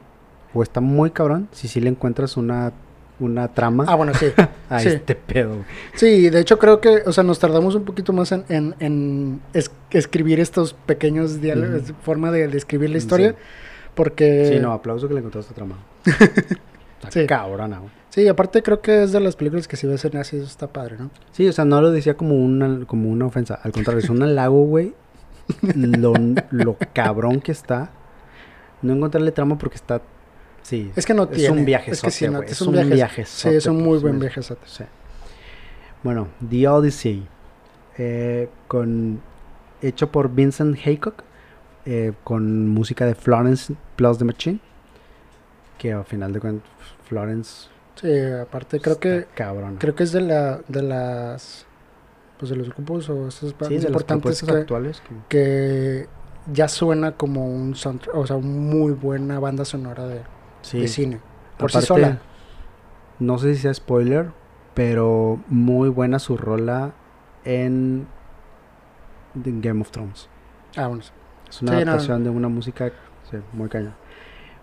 [0.54, 2.72] o está muy cabrón si sí le encuentras una
[3.18, 3.84] una trama.
[3.88, 4.26] Ah, bueno, sí.
[4.70, 5.64] a este pedo.
[5.94, 9.40] Sí, de hecho creo que, o sea, nos tardamos un poquito más en, en,
[9.90, 13.34] escribir estos pequeños diálogos, forma de, describir la historia,
[13.94, 14.50] porque...
[14.52, 15.76] Sí, no, aplauso que le encontraste trama.
[17.10, 17.26] sí.
[17.26, 17.80] cabrona,
[18.10, 20.68] Sí, aparte creo que es de las películas que si ves en así, eso está
[20.68, 21.10] padre, ¿no?
[21.32, 24.22] Sí, o sea, no lo decía como una, como una ofensa, al contrario, es un
[24.22, 24.94] halago, güey,
[25.74, 26.14] lo,
[26.50, 27.90] lo cabrón que está.
[28.82, 30.00] No encontrarle trama porque está
[30.62, 30.90] Sí.
[30.96, 31.58] Es que no es tiene.
[31.60, 33.24] un viaje es que sí, no, güey, es un viaje.
[33.24, 34.42] Sí, es un muy pues, buen es- viaje.
[34.42, 34.84] Sí.
[36.02, 37.26] Bueno, The Odyssey,
[37.98, 39.20] eh, con,
[39.80, 41.22] hecho por Vincent Haycock,
[41.84, 44.58] eh, con música de Florence plus the Machine,
[45.78, 46.68] que al final de cuentas
[47.06, 48.08] Florence Sí,
[48.42, 49.78] aparte creo que cabrona.
[49.78, 51.64] creo que es de la de las
[52.38, 55.00] pues de los grupos o esas sí, de importantes que, actuales.
[55.00, 56.08] que- que
[56.52, 60.20] ya suena como un soundtrack, o sea, muy buena banda sonora de,
[60.62, 60.80] sí.
[60.80, 61.20] de cine.
[61.56, 62.18] Por sí sola.
[63.18, 64.26] No sé si sea spoiler,
[64.74, 66.92] pero muy buena su rola
[67.44, 68.06] en
[69.34, 70.28] Game of Thrones.
[70.76, 71.02] Ah, bueno.
[71.48, 71.90] Es una Sí, no.
[71.92, 72.92] adaptación de una música
[73.54, 73.94] muy caña.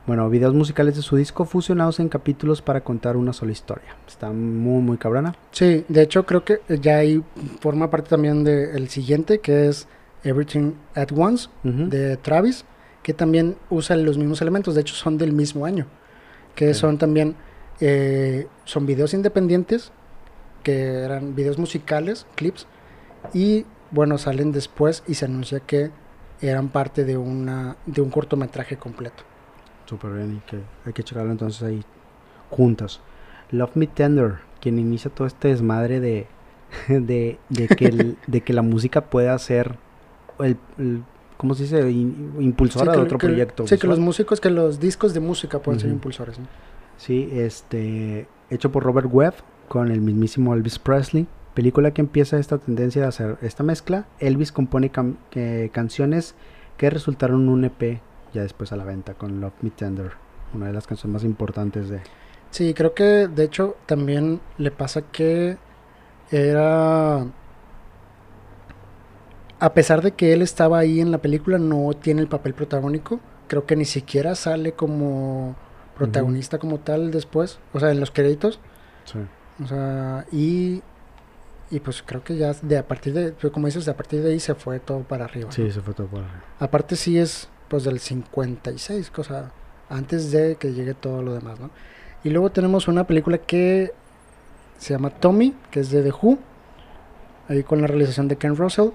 [0.06, 3.96] Bueno, videos musicales de su disco fusionados en capítulos para contar una sola historia.
[4.06, 5.34] Está muy, muy cabrona.
[5.52, 7.24] Sí, de hecho creo que ya ahí
[7.62, 9.88] forma parte también del siguiente que es
[10.26, 12.66] Everything at Once de Travis,
[13.02, 15.86] que también usa los mismos elementos, de hecho son del mismo año,
[16.56, 17.36] que son también,
[17.80, 19.92] eh, son videos independientes,
[20.64, 22.68] que eran videos musicales, clips,
[23.34, 25.92] y bueno, salen después y se anuncia que
[26.42, 29.24] eran parte de, una, de un cortometraje completo.
[29.86, 31.84] Súper bien y que hay que checarlo entonces ahí
[32.50, 33.02] juntos.
[33.52, 36.28] Love Me Tender, quien inicia todo este desmadre de,
[36.88, 39.76] de, de que, el- de que la música pueda ser
[40.40, 41.04] el, el-
[41.38, 41.92] ¿cómo se dice?
[41.92, 43.64] In- impulsora que- de otro que- proyecto.
[43.68, 44.06] Sí, que los visual.
[44.06, 45.96] músicos, que los discos de música pueden ser Ujú.
[45.98, 46.40] impulsores.
[46.40, 46.46] ¿no?
[46.98, 49.34] Sí, este, hecho por Robert Webb
[49.68, 51.28] con el mismísimo Elvis Presley.
[51.54, 54.06] Película que empieza esta tendencia de hacer esta mezcla.
[54.20, 54.92] Elvis compone
[55.36, 56.34] eh, canciones
[56.78, 58.00] que resultaron un EP
[58.34, 60.12] ya después a la venta con Love Me Tender,
[60.54, 62.02] una de las canciones más importantes de...
[62.50, 65.58] Sí, creo que de hecho también le pasa que
[66.30, 67.26] era...
[69.60, 73.20] A pesar de que él estaba ahí en la película, no tiene el papel protagónico.
[73.48, 75.56] Creo que ni siquiera sale como
[75.96, 77.60] protagonista como tal después.
[77.72, 78.60] O sea, en los créditos.
[79.64, 80.82] O sea, y...
[81.72, 83.32] Y pues creo que ya de a partir de...
[83.32, 85.52] pues Como dices, de a partir de ahí se fue todo para arriba.
[85.52, 86.44] Sí, se fue todo por arriba.
[86.60, 89.52] Aparte sí es pues del 56, cosa
[89.90, 91.72] antes de que llegue todo lo demás, ¿no?
[92.24, 93.92] Y luego tenemos una película que
[94.78, 96.38] se llama Tommy, que es de The Who,
[97.50, 98.90] ahí con la realización de Ken Russell,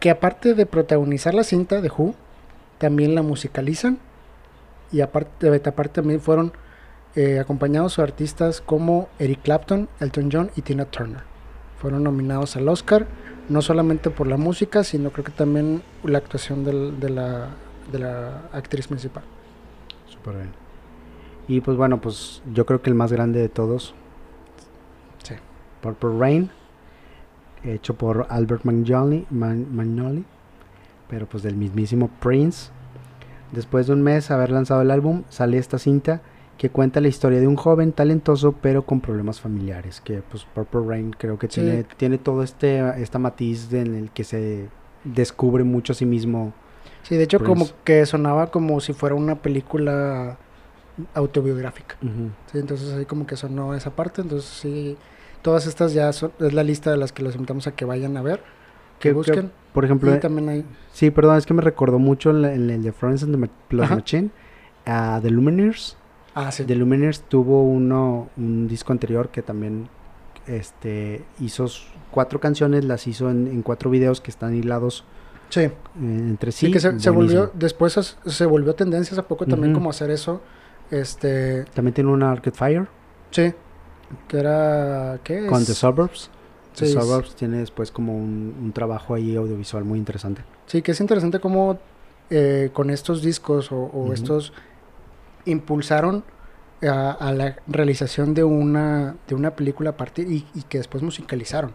[0.00, 2.16] que aparte de protagonizar la cinta de Who,
[2.78, 4.00] también la musicalizan
[4.90, 6.52] y aparte, aparte también fueron
[7.14, 11.22] eh, acompañados artistas como Eric Clapton, Elton John y Tina Turner.
[11.78, 13.06] Fueron nominados al Oscar
[13.50, 17.48] no solamente por la música, sino creo que también la actuación del- de, la,
[17.92, 19.24] de la actriz principal.
[20.08, 20.50] Súper bien.
[21.48, 23.94] Y pues bueno, pues yo creo que el más grande de todos.
[25.24, 25.34] Sí.
[25.82, 26.50] Purple Rain.
[27.62, 30.24] Hecho por Albert Magnoli, Man- Magnoli.
[31.08, 32.70] Pero pues del mismísimo Prince.
[33.52, 36.22] Después de un mes haber lanzado el álbum, sale esta cinta
[36.60, 40.02] que cuenta la historia de un joven talentoso pero con problemas familiares.
[40.02, 41.62] Que pues Purple Rain creo que Sí.
[41.62, 44.68] tiene, tiene todo este esta matiz de- en el que se
[45.04, 46.52] descubre mucho a sí mismo.
[47.02, 47.48] Sí, de hecho Prince.
[47.70, 50.36] como que sonaba como si fuera una película
[51.14, 51.96] autobiográfica.
[52.52, 54.98] Sí, entonces ahí como que sonó esa parte, entonces sí,
[55.40, 58.18] todas estas ya son, es la lista de las que los invitamos a que vayan
[58.18, 58.40] a ver,
[58.98, 59.50] que Que- que, busquen.
[59.72, 63.24] por ejemplo, y también hay, Sí, perdón, es que me recordó mucho el de Florence
[63.24, 63.76] and the.
[63.76, 64.30] Machine
[64.84, 65.96] a The Lumineers.
[66.34, 69.88] Ah, sí, The Lumineers tuvo uno, un disco anterior que también
[70.46, 71.66] este, hizo
[72.10, 75.04] cuatro canciones, las hizo en, en cuatro videos que están hilados
[75.48, 76.66] sí, eh, entre sí.
[76.66, 80.40] sí, que se, se volvió, después se volvió tendencia hace poco también como hacer eso,
[80.90, 82.88] este, También tiene una Arcade Fire
[83.30, 83.52] sí,
[84.26, 85.68] que era, ¿qué con es?
[85.68, 86.30] The Suburbs.
[86.76, 90.42] The Sí, Suburbs tiene después como un, un trabajo ahí audiovisual muy interesante.
[90.66, 91.80] Sí, que es interesante cómo
[92.32, 94.52] eh, con estos discos o, estos
[95.44, 96.24] impulsaron
[96.82, 101.74] a, a la realización de una, de una película aparte y, y que después musicalizaron.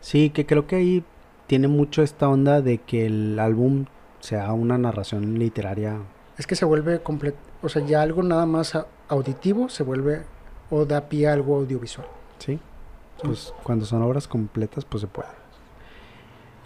[0.00, 1.04] Sí, que creo que ahí
[1.46, 3.86] tiene mucho esta onda de que el álbum
[4.20, 6.00] sea una narración literaria
[6.36, 8.78] Es que se vuelve completo, o sea, ya algo nada más
[9.08, 10.26] auditivo se vuelve
[10.70, 12.08] o da pie a algo audiovisual.
[12.38, 12.60] Sí,
[13.22, 15.28] pues cuando son obras completas, pues se puede.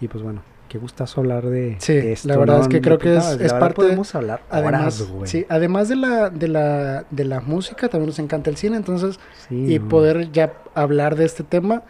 [0.00, 2.28] Y pues bueno, qué gustazo hablar de, Sí, de esto.
[2.28, 2.62] la verdad ¿no?
[2.62, 5.96] es que creo que es- es parte de- podemos hablar Además, horas, sí, además de
[5.96, 9.18] la, de la, de la música, también nos encanta el cine, entonces,
[9.48, 9.88] Sí, y no.
[9.88, 11.82] poder ya hablar de este tema,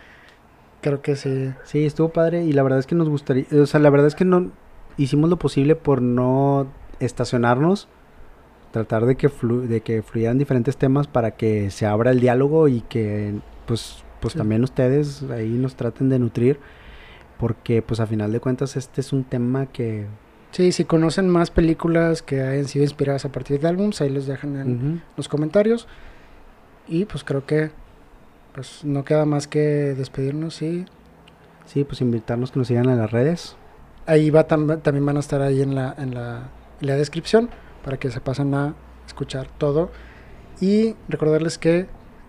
[0.81, 1.53] creo que sí.
[1.65, 4.15] Sí, estuvo padre y la verdad es que nos gustaría, o sea, la verdad es
[4.15, 4.51] que no
[4.97, 6.67] hicimos lo posible por no
[7.01, 7.87] estacionarnos,
[8.73, 12.69] tratar de que flu- de que fluyeran diferentes temas para que se abra el diálogo
[12.69, 13.35] y que
[13.67, 14.39] pues pues Sí.
[14.39, 16.61] también ustedes ahí nos traten de nutrir
[17.41, 20.07] porque pues a final de cuentas este es un tema que
[20.53, 24.27] Sí, si conocen más películas que hayan sido inspiradas a partir de álbums, ahí los
[24.27, 25.87] dejan en los comentarios.
[26.89, 27.71] Y pues creo que
[28.53, 30.87] pues no queda más que despedirnos y...
[31.67, 33.57] Sí, pues invitarnos que nos sigan en las redes.
[34.07, 37.49] Ahí va también van a estar ahí en la, en la, en la descripción
[37.85, 38.75] para que se pasen a
[39.07, 39.93] escuchar todo.
[40.61, 41.87] Y recordarles que,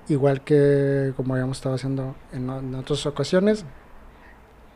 [0.09, 3.65] igual que como habíamos estado haciendo en, otras ocasiones,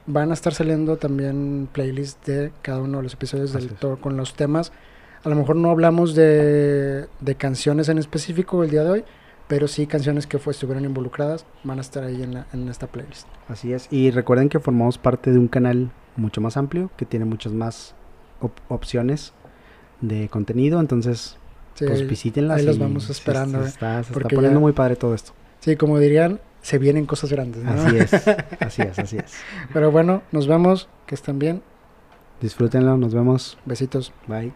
[0.07, 4.17] van a estar saliendo también playlists de cada uno de los episodios del todo con
[4.17, 4.71] los temas.
[5.23, 9.03] A lo mejor no hablamos de, de canciones en específico el día de hoy,
[9.47, 13.27] pero sí canciones que fue, estuvieron involucradas van a estar ahí en, en esta playlist.
[13.49, 17.25] Así es, y recuerden que formamos parte de un canal mucho más amplio, que tiene
[17.25, 17.95] muchas más
[18.69, 19.33] opciones
[20.01, 21.37] de contenido, entonces
[21.77, 22.59] pues visítenlas.
[22.59, 23.61] Ahí los vamos esperando.
[23.63, 25.33] Se, está, poniendo muy padre todo esto.
[25.59, 27.63] Sí, como dirían, se vienen cosas grandes.
[27.63, 28.13] Así es,
[28.59, 29.33] así es, así es.
[29.71, 31.61] Pero bueno, nos vemos, que estén bien.
[32.41, 33.59] Disfrútenlo, nos vemos.
[33.65, 34.11] Besitos.
[34.25, 34.51] Bye.